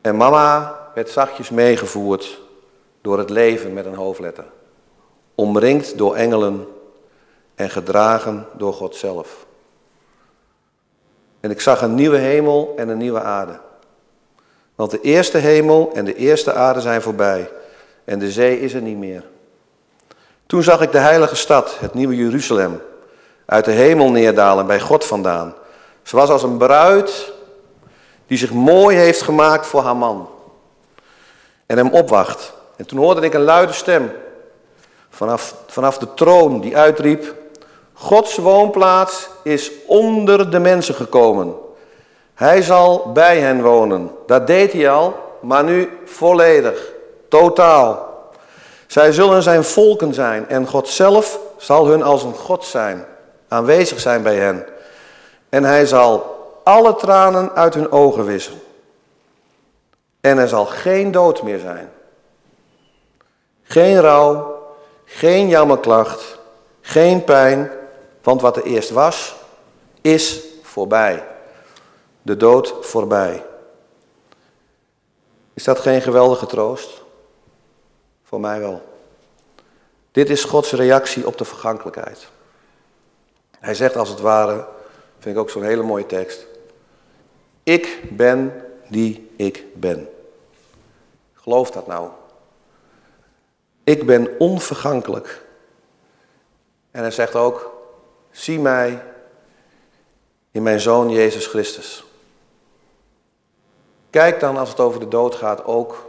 En 0.00 0.16
mama 0.16 0.78
werd 0.94 1.10
zachtjes 1.10 1.50
meegevoerd 1.50 2.40
door 3.00 3.18
het 3.18 3.30
leven 3.30 3.72
met 3.72 3.86
een 3.86 3.94
hoofdletter. 3.94 4.44
Omringd 5.34 5.98
door 5.98 6.14
engelen 6.14 6.66
en 7.54 7.70
gedragen 7.70 8.46
door 8.56 8.72
God 8.72 8.96
zelf. 8.96 9.46
En 11.40 11.50
ik 11.50 11.60
zag 11.60 11.82
een 11.82 11.94
nieuwe 11.94 12.16
hemel 12.16 12.74
en 12.76 12.88
een 12.88 12.98
nieuwe 12.98 13.20
aarde. 13.20 13.60
Want 14.74 14.90
de 14.90 15.00
eerste 15.00 15.38
hemel 15.38 15.90
en 15.94 16.04
de 16.04 16.14
eerste 16.14 16.52
aarde 16.52 16.80
zijn 16.80 17.02
voorbij 17.02 17.50
en 18.08 18.18
de 18.18 18.30
zee 18.30 18.60
is 18.60 18.74
er 18.74 18.82
niet 18.82 18.96
meer. 18.96 19.24
Toen 20.46 20.62
zag 20.62 20.80
ik 20.80 20.92
de 20.92 20.98
heilige 20.98 21.36
stad, 21.36 21.76
het 21.78 21.94
nieuwe 21.94 22.16
Jeruzalem, 22.16 22.80
uit 23.44 23.64
de 23.64 23.70
hemel 23.70 24.10
neerdalen 24.10 24.66
bij 24.66 24.80
God 24.80 25.04
vandaan. 25.04 25.54
Ze 26.02 26.16
was 26.16 26.28
als 26.28 26.42
een 26.42 26.56
bruid 26.56 27.32
die 28.26 28.38
zich 28.38 28.52
mooi 28.52 28.96
heeft 28.96 29.22
gemaakt 29.22 29.66
voor 29.66 29.82
haar 29.82 29.96
man 29.96 30.28
en 31.66 31.76
hem 31.76 31.90
opwacht. 31.90 32.52
En 32.76 32.86
toen 32.86 32.98
hoorde 32.98 33.20
ik 33.20 33.34
een 33.34 33.40
luide 33.40 33.72
stem 33.72 34.12
vanaf, 35.10 35.54
vanaf 35.66 35.98
de 35.98 36.14
troon 36.14 36.60
die 36.60 36.76
uitriep, 36.76 37.34
Gods 37.92 38.36
woonplaats 38.36 39.28
is 39.42 39.70
onder 39.86 40.50
de 40.50 40.58
mensen 40.58 40.94
gekomen. 40.94 41.54
Hij 42.34 42.62
zal 42.62 43.12
bij 43.12 43.38
hen 43.38 43.62
wonen. 43.62 44.10
Dat 44.26 44.46
deed 44.46 44.72
hij 44.72 44.90
al, 44.90 45.36
maar 45.40 45.64
nu 45.64 45.88
volledig, 46.04 46.96
totaal. 47.28 48.06
Zij 48.86 49.12
zullen 49.12 49.42
zijn 49.42 49.64
volken 49.64 50.14
zijn 50.14 50.48
en 50.48 50.66
God 50.66 50.88
zelf 50.88 51.38
zal 51.56 51.86
hun 51.86 52.02
als 52.02 52.22
een 52.22 52.34
God 52.34 52.64
zijn, 52.64 53.04
aanwezig 53.48 54.00
zijn 54.00 54.22
bij 54.22 54.36
hen. 54.36 54.66
En 55.48 55.64
hij 55.64 55.86
zal 55.86 56.36
alle 56.64 56.94
tranen 56.94 57.54
uit 57.54 57.74
hun 57.74 57.92
ogen 57.92 58.24
wissen. 58.24 58.60
En 60.20 60.38
er 60.38 60.48
zal 60.48 60.66
geen 60.66 61.10
dood 61.10 61.42
meer 61.42 61.58
zijn. 61.58 61.90
Geen 63.62 64.00
rouw, 64.00 64.62
geen 65.04 65.48
jammerklacht, 65.48 66.38
geen 66.80 67.24
pijn, 67.24 67.70
want 68.22 68.40
wat 68.40 68.56
er 68.56 68.62
eerst 68.62 68.90
was, 68.90 69.34
is 70.00 70.42
voorbij. 70.62 71.24
De 72.22 72.36
dood 72.36 72.74
voorbij. 72.80 73.44
Is 75.54 75.64
dat 75.64 75.78
geen 75.78 76.02
geweldige 76.02 76.46
troost? 76.46 76.97
Voor 78.28 78.40
mij 78.40 78.60
wel. 78.60 78.82
Dit 80.10 80.30
is 80.30 80.44
Gods 80.44 80.72
reactie 80.72 81.26
op 81.26 81.38
de 81.38 81.44
vergankelijkheid. 81.44 82.28
Hij 83.58 83.74
zegt 83.74 83.96
als 83.96 84.08
het 84.08 84.20
ware, 84.20 84.66
vind 85.18 85.34
ik 85.34 85.40
ook 85.40 85.50
zo'n 85.50 85.62
hele 85.62 85.82
mooie 85.82 86.06
tekst. 86.06 86.46
Ik 87.62 88.02
ben 88.10 88.64
die 88.88 89.30
ik 89.36 89.64
ben. 89.74 90.08
Geloof 91.34 91.70
dat 91.70 91.86
nou. 91.86 92.10
Ik 93.84 94.06
ben 94.06 94.38
onvergankelijk. 94.38 95.44
En 96.90 97.00
hij 97.00 97.10
zegt 97.10 97.34
ook, 97.34 97.74
zie 98.30 98.58
mij 98.58 99.02
in 100.50 100.62
mijn 100.62 100.80
Zoon 100.80 101.10
Jezus 101.10 101.46
Christus. 101.46 102.04
Kijk 104.10 104.40
dan 104.40 104.56
als 104.56 104.68
het 104.68 104.80
over 104.80 105.00
de 105.00 105.08
dood 105.08 105.34
gaat 105.34 105.64
ook 105.64 106.07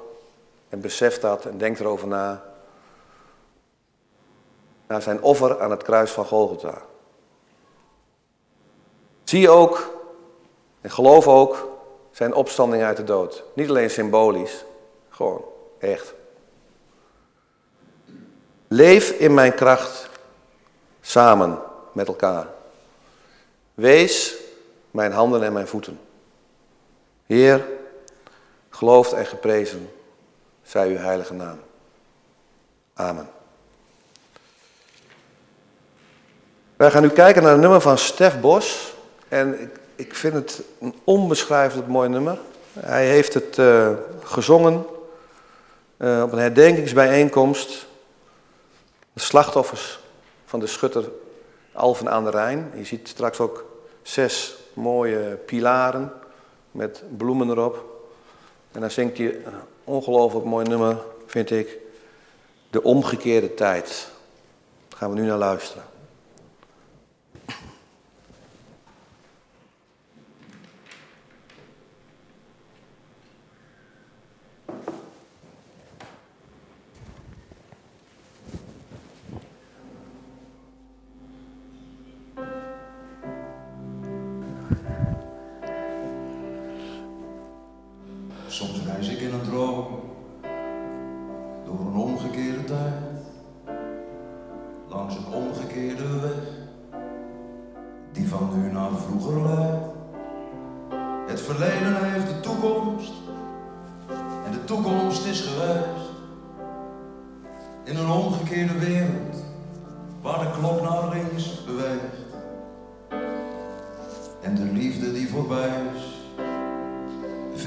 en 0.70 0.82
besef 0.82 1.20
dat 1.20 1.46
en 1.46 1.58
denk 1.58 1.80
erover 1.80 2.08
na. 2.08 2.44
Naar 4.88 5.02
zijn 5.02 5.22
offer 5.22 5.62
aan 5.62 5.72
het 5.72 5.84
kruis 5.84 6.12
van 6.12 6.26
Golgotha. 6.26 6.82
Zie 9.24 9.50
ook 9.50 9.94
en 10.82 10.92
geloof 10.92 11.28
ook 11.28 11.68
zijn 12.12 12.34
opstanding 12.34 12.84
uit 12.84 12.98
de 12.98 13.04
dood. 13.04 13.44
Niet 13.54 13.70
alleen 13.70 13.90
symbolisch, 13.90 14.66
gewoon 15.10 15.44
echt. 15.80 16.14
Leef 18.68 19.12
in 19.12 19.34
mijn 19.34 19.56
kracht 19.56 20.10
samen 21.02 21.60
met 21.92 22.08
elkaar. 22.08 22.48
Wees 23.74 24.36
mijn 24.92 25.12
handen 25.12 25.44
en 25.44 25.54
mijn 25.54 25.68
voeten. 25.68 26.00
Heer, 27.26 27.66
geloofd 28.70 29.14
en 29.14 29.26
geprezen 29.26 29.90
zij 30.70 30.90
uw 30.90 30.98
heilige 30.98 31.34
naam. 31.34 31.60
Amen. 32.94 33.30
Wij 36.76 36.92
gaan 36.92 37.02
nu 37.02 37.10
kijken 37.10 37.44
naar 37.44 37.54
een 37.54 37.60
nummer 37.60 37.82
van 37.82 37.98
Stef 37.98 38.40
Bos. 38.40 38.94
En 39.28 39.62
ik, 39.62 39.80
ik 39.96 40.16
vind 40.16 40.34
het 40.34 40.62
een 40.80 40.96
onbeschrijfelijk 41.04 41.88
mooi 41.88 42.10
nummer. 42.10 42.40
Hij 42.80 43.08
heeft 43.08 43.34
het 43.34 43.58
uh, 43.58 43.90
gezongen 44.24 44.86
uh, 45.98 46.22
op 46.24 46.32
een 46.32 46.40
herdenkingsbijeenkomst. 46.40 47.88
De 49.14 49.20
slachtoffers 49.20 50.00
van 50.46 50.60
de 50.60 50.68
schutter 50.68 51.10
Alphen 51.72 52.10
aan 52.10 52.24
de 52.24 52.30
Rijn. 52.30 52.72
Je 52.76 52.86
ziet 52.86 53.08
straks 53.08 53.40
ook 53.40 53.66
zes 54.02 54.56
mooie 54.74 55.36
pilaren 55.46 56.14
met 56.72 57.04
bloemen 57.18 57.50
erop. 57.50 57.86
En 58.72 58.82
dan 58.82 58.92
zingt 58.92 59.18
hij 59.18 59.28
een 59.28 59.54
ongelooflijk 59.90 60.46
mooi 60.46 60.68
nummer, 60.68 60.98
vind 61.26 61.52
ik. 61.52 61.78
De 62.70 62.84
omgekeerde 62.84 63.54
tijd. 63.54 64.08
Daar 64.88 65.00
gaan 65.00 65.14
we 65.14 65.20
nu 65.20 65.28
naar 65.28 65.38
luisteren. 65.38 65.89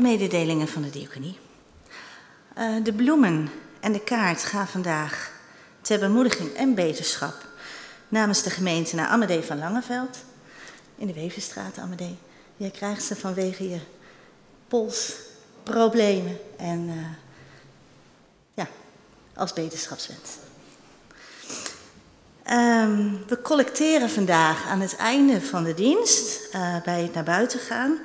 De 0.00 0.06
mededelingen 0.06 0.68
van 0.68 0.82
de 0.82 0.90
diaconie. 0.90 1.38
Uh, 2.58 2.84
de 2.84 2.92
bloemen 2.92 3.50
en 3.80 3.92
de 3.92 4.00
kaart 4.00 4.44
gaan 4.44 4.68
vandaag 4.68 5.32
ter 5.80 5.98
bemoediging 5.98 6.52
en 6.52 6.74
beterschap 6.74 7.34
namens 8.08 8.42
de 8.42 8.50
gemeente 8.50 8.96
naar 8.96 9.06
Amadee 9.06 9.42
van 9.42 9.58
Langeveld 9.58 10.18
in 10.96 11.06
de 11.06 11.12
Wevenstraat, 11.12 11.78
Amadee. 11.78 12.18
Jij 12.56 12.70
krijgt 12.70 13.02
ze 13.02 13.16
vanwege 13.16 13.68
je 13.68 13.78
polsproblemen 14.68 16.38
en 16.56 16.88
uh, 16.88 16.94
ja, 18.54 18.68
als 19.34 19.52
beterschapswens. 19.52 20.30
Um, 22.50 23.24
we 23.26 23.42
collecteren 23.42 24.10
vandaag 24.10 24.66
aan 24.66 24.80
het 24.80 24.96
einde 24.96 25.40
van 25.40 25.64
de 25.64 25.74
dienst, 25.74 26.54
uh, 26.54 26.82
bij 26.82 27.02
het 27.02 27.14
naar 27.14 27.24
buiten 27.24 27.60
gaan. 27.60 27.98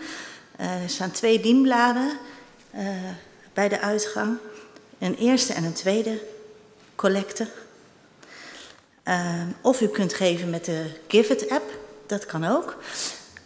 Uh, 0.60 0.84
er 0.84 0.89
staan 0.89 1.12
twee 1.12 1.39
dienbladen 1.39 2.18
bij 3.53 3.70
de 3.70 3.80
uitgang. 3.80 4.38
Een 4.99 5.16
eerste 5.16 5.53
en 5.53 5.64
een 5.64 5.74
tweede 5.74 6.22
collecte. 6.95 7.47
Um, 9.03 9.56
of 9.62 9.82
u 9.82 9.88
kunt 9.88 10.14
geven 10.14 10.49
met 10.49 10.66
de 10.66 10.86
Give 11.08 11.49
app, 11.49 11.72
dat 12.08 12.26
kan 12.26 12.45
ook. 12.45 12.78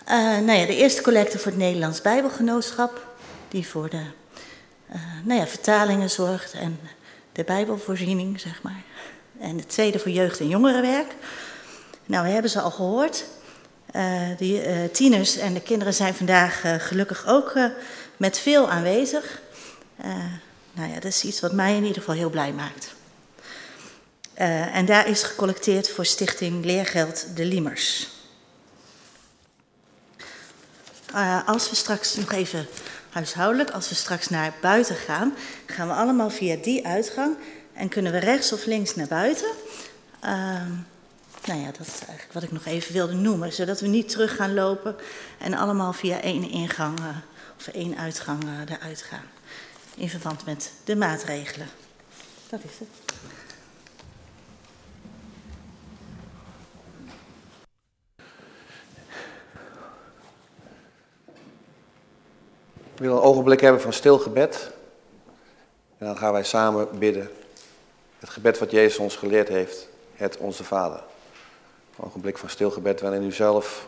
Nou 0.07 0.51
ja, 0.51 0.65
de 0.65 0.75
eerste 0.75 1.01
collecte 1.01 1.39
voor 1.39 1.51
het 1.51 1.59
Nederlands 1.59 2.01
Bijbelgenootschap, 2.01 3.07
die 3.47 3.67
voor 3.67 3.89
de 3.89 4.03
nou 5.23 5.39
ja, 5.39 5.47
vertalingen 5.47 6.09
zorgt 6.09 6.53
en 6.53 6.79
de 7.31 7.43
Bijbelvoorziening, 7.43 8.39
zeg 8.39 8.61
maar. 8.61 8.83
En 9.39 9.57
de 9.57 9.65
tweede 9.65 9.99
voor 9.99 10.11
jeugd- 10.11 10.39
en 10.39 10.47
jongerenwerk. 10.47 11.15
Nou, 12.05 12.25
we 12.25 12.31
hebben 12.31 12.51
ze 12.51 12.61
al 12.61 12.71
gehoord. 12.71 13.25
Uh, 13.95 14.37
de 14.37 14.89
tieners 14.93 15.37
en 15.37 15.53
de 15.53 15.61
kinderen 15.61 15.93
zijn 15.93 16.13
vandaag 16.13 16.61
gelukkig 16.77 17.27
ook 17.27 17.53
met 18.17 18.39
veel 18.39 18.69
aanwezig. 18.69 19.41
nou 20.73 20.89
ja, 20.89 20.93
dat 20.93 21.03
is 21.05 21.23
iets 21.23 21.39
wat 21.39 21.53
mij 21.53 21.75
in 21.75 21.83
ieder 21.83 21.97
geval 21.97 22.15
heel 22.15 22.29
blij 22.29 22.51
maakt. 22.51 22.93
En 24.73 24.85
daar 24.85 25.07
is 25.07 25.23
gecollecteerd 25.23 25.89
voor 25.89 26.05
Stichting 26.05 26.65
Leergeld 26.65 27.25
de 27.35 27.45
Liemers. 27.45 28.07
Als 31.45 31.69
we 31.69 31.75
straks 31.75 32.15
nog 32.15 32.31
even 32.31 32.67
huishoudelijk, 33.09 33.69
als 33.69 33.89
we 33.89 33.95
straks 33.95 34.29
naar 34.29 34.53
buiten 34.61 34.95
gaan, 34.95 35.33
gaan 35.65 35.87
we 35.87 35.93
allemaal 35.93 36.29
via 36.29 36.55
die 36.55 36.87
uitgang 36.87 37.37
en 37.73 37.89
kunnen 37.89 38.11
we 38.11 38.17
rechts 38.17 38.53
of 38.53 38.65
links 38.65 38.95
naar 38.95 39.07
buiten. 39.07 39.49
Uh, 40.25 40.61
nou 41.45 41.59
ja, 41.59 41.65
dat 41.65 41.87
is 41.87 41.99
eigenlijk 41.99 42.33
wat 42.33 42.43
ik 42.43 42.51
nog 42.51 42.65
even 42.65 42.93
wilde 42.93 43.13
noemen, 43.13 43.53
zodat 43.53 43.79
we 43.79 43.87
niet 43.87 44.09
terug 44.09 44.35
gaan 44.35 44.53
lopen 44.53 44.95
en 45.37 45.53
allemaal 45.53 45.93
via 45.93 46.21
één 46.21 46.49
ingang 46.49 46.99
uh, 46.99 47.05
of 47.57 47.67
één 47.67 47.97
uitgang 47.97 48.43
eruit 48.69 49.01
gaan. 49.01 49.25
In 49.95 50.09
verband 50.09 50.45
met 50.45 50.71
de 50.83 50.95
maatregelen. 50.95 51.67
Dat 52.49 52.59
is 52.63 52.79
het. 52.79 52.87
We 62.95 63.05
willen 63.05 63.17
een 63.17 63.23
ogenblik 63.23 63.61
hebben 63.61 63.81
van 63.81 63.93
stil 63.93 64.19
gebed. 64.19 64.71
En 65.97 66.05
dan 66.05 66.17
gaan 66.17 66.33
wij 66.33 66.43
samen 66.43 66.99
bidden. 66.99 67.29
Het 68.19 68.29
gebed 68.29 68.59
wat 68.59 68.71
Jezus 68.71 68.97
ons 68.97 69.15
geleerd 69.15 69.47
heeft. 69.47 69.87
Het 70.15 70.37
Onze 70.37 70.63
Vader. 70.63 71.03
Een 71.99 72.05
ogenblik 72.05 72.37
van 72.37 72.49
stil 72.49 72.71
gebed 72.71 73.01
waarin 73.01 73.23
u 73.23 73.31
zelf 73.31 73.87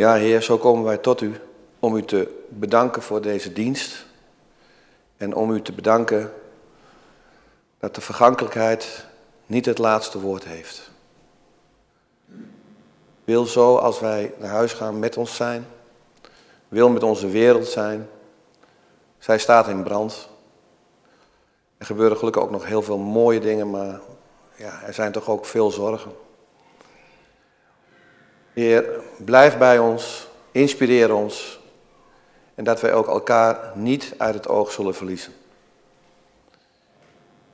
Ja, 0.00 0.14
Heer, 0.14 0.42
zo 0.42 0.58
komen 0.58 0.84
wij 0.84 0.98
tot 0.98 1.20
u 1.20 1.34
om 1.78 1.96
u 1.96 2.04
te 2.04 2.44
bedanken 2.48 3.02
voor 3.02 3.20
deze 3.20 3.52
dienst 3.52 4.06
en 5.16 5.34
om 5.34 5.50
u 5.50 5.62
te 5.62 5.72
bedanken 5.72 6.32
dat 7.78 7.94
de 7.94 8.00
vergankelijkheid 8.00 9.06
niet 9.46 9.66
het 9.66 9.78
laatste 9.78 10.20
woord 10.20 10.44
heeft. 10.44 10.90
Wil 13.24 13.44
zo 13.44 13.76
als 13.76 14.00
wij 14.00 14.32
naar 14.38 14.50
huis 14.50 14.72
gaan 14.72 14.98
met 14.98 15.16
ons 15.16 15.36
zijn, 15.36 15.66
wil 16.68 16.88
met 16.88 17.02
onze 17.02 17.28
wereld 17.28 17.66
zijn. 17.66 18.08
Zij 19.18 19.38
staat 19.38 19.68
in 19.68 19.82
brand. 19.82 20.28
Er 21.78 21.86
gebeuren 21.86 22.16
gelukkig 22.16 22.42
ook 22.42 22.50
nog 22.50 22.66
heel 22.66 22.82
veel 22.82 22.98
mooie 22.98 23.40
dingen, 23.40 23.70
maar 23.70 24.00
ja, 24.54 24.82
er 24.82 24.94
zijn 24.94 25.12
toch 25.12 25.28
ook 25.28 25.46
veel 25.46 25.70
zorgen. 25.70 26.12
Heer, 28.60 29.00
blijf 29.24 29.58
bij 29.58 29.78
ons, 29.78 30.28
inspireer 30.52 31.14
ons 31.14 31.60
en 32.54 32.64
dat 32.64 32.80
wij 32.80 32.92
ook 32.92 33.06
elkaar 33.06 33.72
niet 33.74 34.14
uit 34.18 34.34
het 34.34 34.48
oog 34.48 34.72
zullen 34.72 34.94
verliezen. 34.94 35.32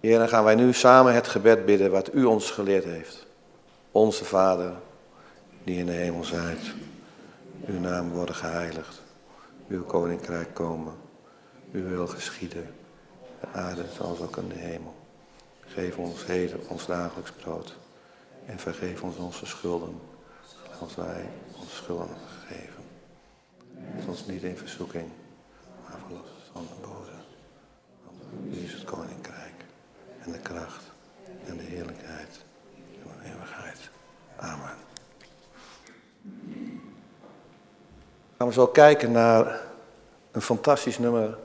Heer, 0.00 0.18
dan 0.18 0.28
gaan 0.28 0.44
wij 0.44 0.54
nu 0.54 0.72
samen 0.72 1.14
het 1.14 1.28
gebed 1.28 1.64
bidden 1.64 1.90
wat 1.90 2.14
u 2.14 2.24
ons 2.24 2.50
geleerd 2.50 2.84
heeft. 2.84 3.26
Onze 3.92 4.24
Vader, 4.24 4.72
die 5.64 5.78
in 5.78 5.86
de 5.86 5.92
hemel 5.92 6.24
zijt, 6.24 6.74
uw 7.66 7.80
naam 7.80 8.10
worden 8.10 8.34
geheiligd, 8.34 9.02
uw 9.68 9.84
koninkrijk 9.84 10.54
komen, 10.54 10.94
uw 11.72 11.88
wil 11.88 12.06
geschieden, 12.06 12.74
de 13.40 13.46
aarde 13.52 13.84
zoals 13.96 14.20
ook 14.20 14.36
in 14.36 14.48
de 14.48 14.58
hemel. 14.58 14.94
Geef 15.60 15.96
ons 15.96 16.26
heden 16.26 16.60
ons 16.68 16.86
dagelijks 16.86 17.30
brood 17.30 17.76
en 18.46 18.58
vergeef 18.58 19.02
ons 19.02 19.16
onze 19.16 19.46
schulden 19.46 20.14
als 20.80 20.94
wij 20.94 21.28
ons 21.60 21.76
schulden 21.76 22.16
gegeven. 22.38 22.84
Het 23.74 24.08
ons 24.08 24.26
niet 24.26 24.42
in 24.42 24.56
verzoeking, 24.56 25.10
maar 25.84 25.98
verlos 26.06 26.28
van 26.52 26.62
de 26.62 26.86
boze. 26.88 27.10
Want 28.04 28.54
u 28.54 28.64
is 28.64 28.72
het 28.72 28.84
koninkrijk 28.84 29.64
en 30.24 30.32
de 30.32 30.38
kracht 30.38 30.82
en 31.46 31.56
de 31.56 31.62
heerlijkheid 31.62 32.44
van 33.02 33.12
de 33.22 33.28
eeuwigheid. 33.28 33.78
Amen. 34.36 34.74
Gaan 38.38 38.46
we 38.46 38.52
zo 38.52 38.66
kijken 38.66 39.12
naar 39.12 39.60
een 40.32 40.42
fantastisch 40.42 40.98
nummer 40.98 41.38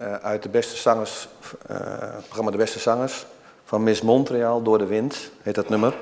uh, 0.00 0.14
uit 0.14 0.42
de 0.42 0.48
beste 0.48 0.76
zangers, 0.76 1.28
uh, 1.70 1.76
het 1.98 2.24
programma 2.24 2.50
De 2.50 2.56
Beste 2.56 2.78
Zangers 2.78 3.26
van 3.64 3.82
Miss 3.82 4.02
Montreal, 4.02 4.62
Door 4.62 4.78
de 4.78 4.86
Wind, 4.86 5.30
heet 5.42 5.54
dat 5.54 5.68
nummer. 5.68 5.94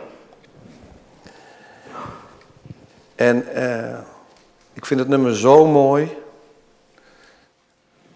En 3.15 3.45
uh, 3.57 3.99
ik 4.73 4.87
vind 4.87 5.01
het 5.01 5.09
nummer 5.09 5.37
zo 5.37 5.67
mooi. 5.67 6.17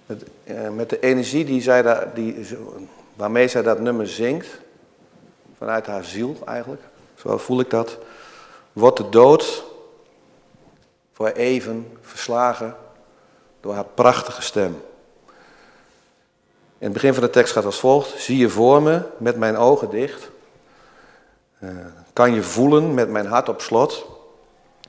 Met, 0.06 0.24
uh, 0.44 0.68
met 0.68 0.90
de 0.90 1.00
energie 1.00 1.44
die 1.44 1.62
zij 1.62 1.82
daar, 1.82 2.14
die, 2.14 2.46
waarmee 3.14 3.48
zij 3.48 3.62
dat 3.62 3.80
nummer 3.80 4.08
zingt. 4.08 4.60
Vanuit 5.56 5.86
haar 5.86 6.04
ziel 6.04 6.36
eigenlijk. 6.44 6.82
Zo 7.14 7.38
voel 7.38 7.60
ik 7.60 7.70
dat. 7.70 7.98
Wordt 8.72 8.96
de 8.96 9.08
dood 9.08 9.64
voor 11.12 11.28
even 11.28 11.98
verslagen 12.00 12.76
door 13.60 13.74
haar 13.74 13.84
prachtige 13.84 14.42
stem. 14.42 14.82
In 16.78 16.84
het 16.84 16.92
begin 16.92 17.14
van 17.14 17.22
de 17.22 17.30
tekst 17.30 17.52
gaat 17.52 17.64
als 17.64 17.78
volgt. 17.78 18.20
Zie 18.20 18.36
je 18.36 18.48
voor 18.48 18.82
me 18.82 19.02
met 19.18 19.36
mijn 19.36 19.56
ogen 19.56 19.90
dicht. 19.90 20.30
Uh, 21.58 21.70
kan 22.12 22.34
je 22.34 22.42
voelen 22.42 22.94
met 22.94 23.08
mijn 23.08 23.26
hart 23.26 23.48
op 23.48 23.60
slot. 23.60 24.15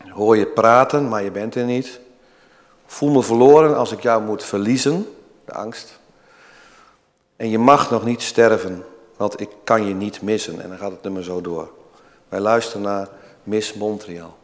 Hoor 0.09 0.37
je 0.37 0.45
praten, 0.45 1.07
maar 1.07 1.23
je 1.23 1.31
bent 1.31 1.55
er 1.55 1.65
niet. 1.65 1.99
Voel 2.85 3.09
me 3.09 3.23
verloren 3.23 3.77
als 3.77 3.91
ik 3.91 4.01
jou 4.01 4.23
moet 4.23 4.43
verliezen, 4.43 5.07
de 5.45 5.53
angst. 5.53 5.99
En 7.35 7.49
je 7.49 7.59
mag 7.59 7.91
nog 7.91 8.05
niet 8.05 8.21
sterven, 8.21 8.83
want 9.17 9.39
ik 9.41 9.49
kan 9.63 9.85
je 9.87 9.93
niet 9.93 10.21
missen. 10.21 10.61
En 10.61 10.69
dan 10.69 10.77
gaat 10.77 10.91
het 10.91 11.03
nummer 11.03 11.23
zo 11.23 11.41
door. 11.41 11.71
Wij 12.29 12.39
luisteren 12.39 12.81
naar 12.81 13.07
Miss 13.43 13.73
Montreal. 13.73 14.37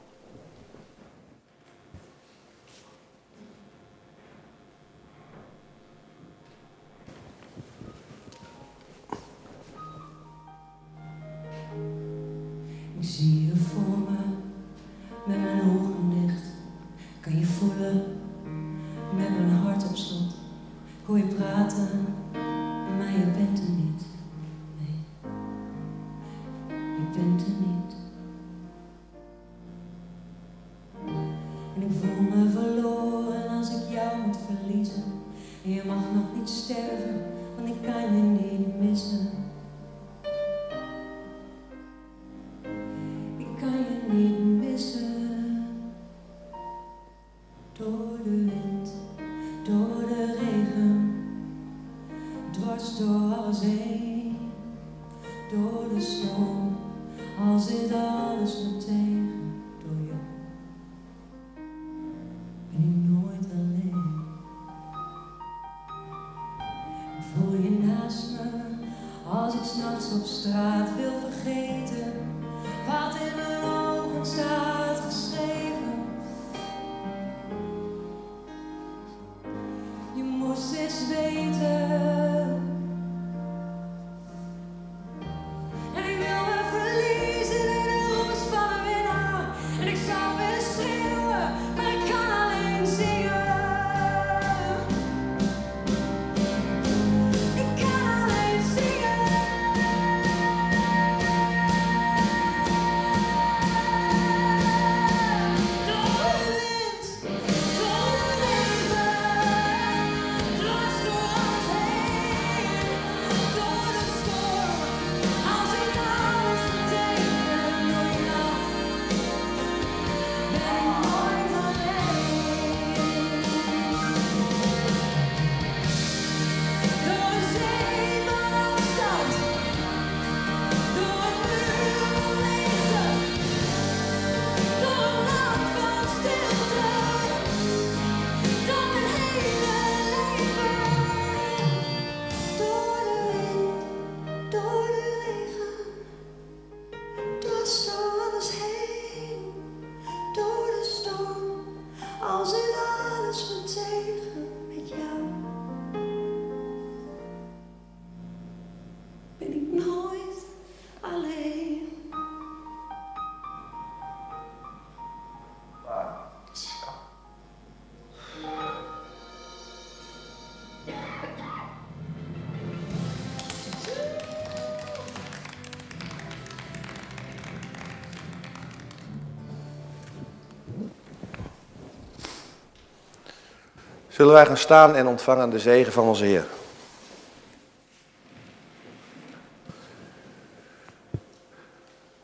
Zullen 184.24 184.38
wij 184.38 184.48
gaan 184.48 184.58
staan 184.58 184.96
en 184.96 185.08
ontvangen 185.08 185.50
de 185.50 185.60
zegen 185.60 185.94
van 185.94 186.08
onze 186.08 186.26
Heer. 186.26 186.46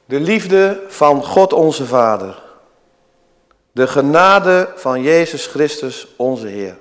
De 0.05 0.19
liefde 0.19 0.85
van 0.87 1.23
God 1.23 1.53
onze 1.53 1.85
Vader. 1.85 2.43
De 3.71 3.87
genade 3.87 4.73
van 4.75 5.01
Jezus 5.01 5.47
Christus 5.47 6.15
onze 6.15 6.47
Heer. 6.47 6.77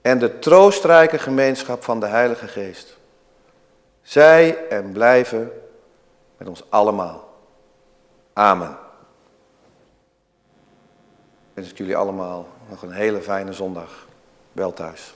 En 0.00 0.18
de 0.18 0.38
troostrijke 0.38 1.18
gemeenschap 1.18 1.84
van 1.84 2.00
de 2.00 2.06
Heilige 2.06 2.48
Geest. 2.48 2.96
Zij 4.02 4.68
en 4.68 4.92
blijven 4.92 5.52
met 6.36 6.48
ons 6.48 6.64
allemaal. 6.68 7.28
Amen. 8.32 8.76
Wens 11.54 11.70
ik 11.70 11.78
jullie 11.78 11.96
allemaal 11.96 12.53
nog 12.68 12.82
een 12.82 12.92
hele 12.92 13.20
fijne 13.20 13.52
zondag. 13.52 14.06
Wel 14.52 14.72
thuis. 14.72 15.14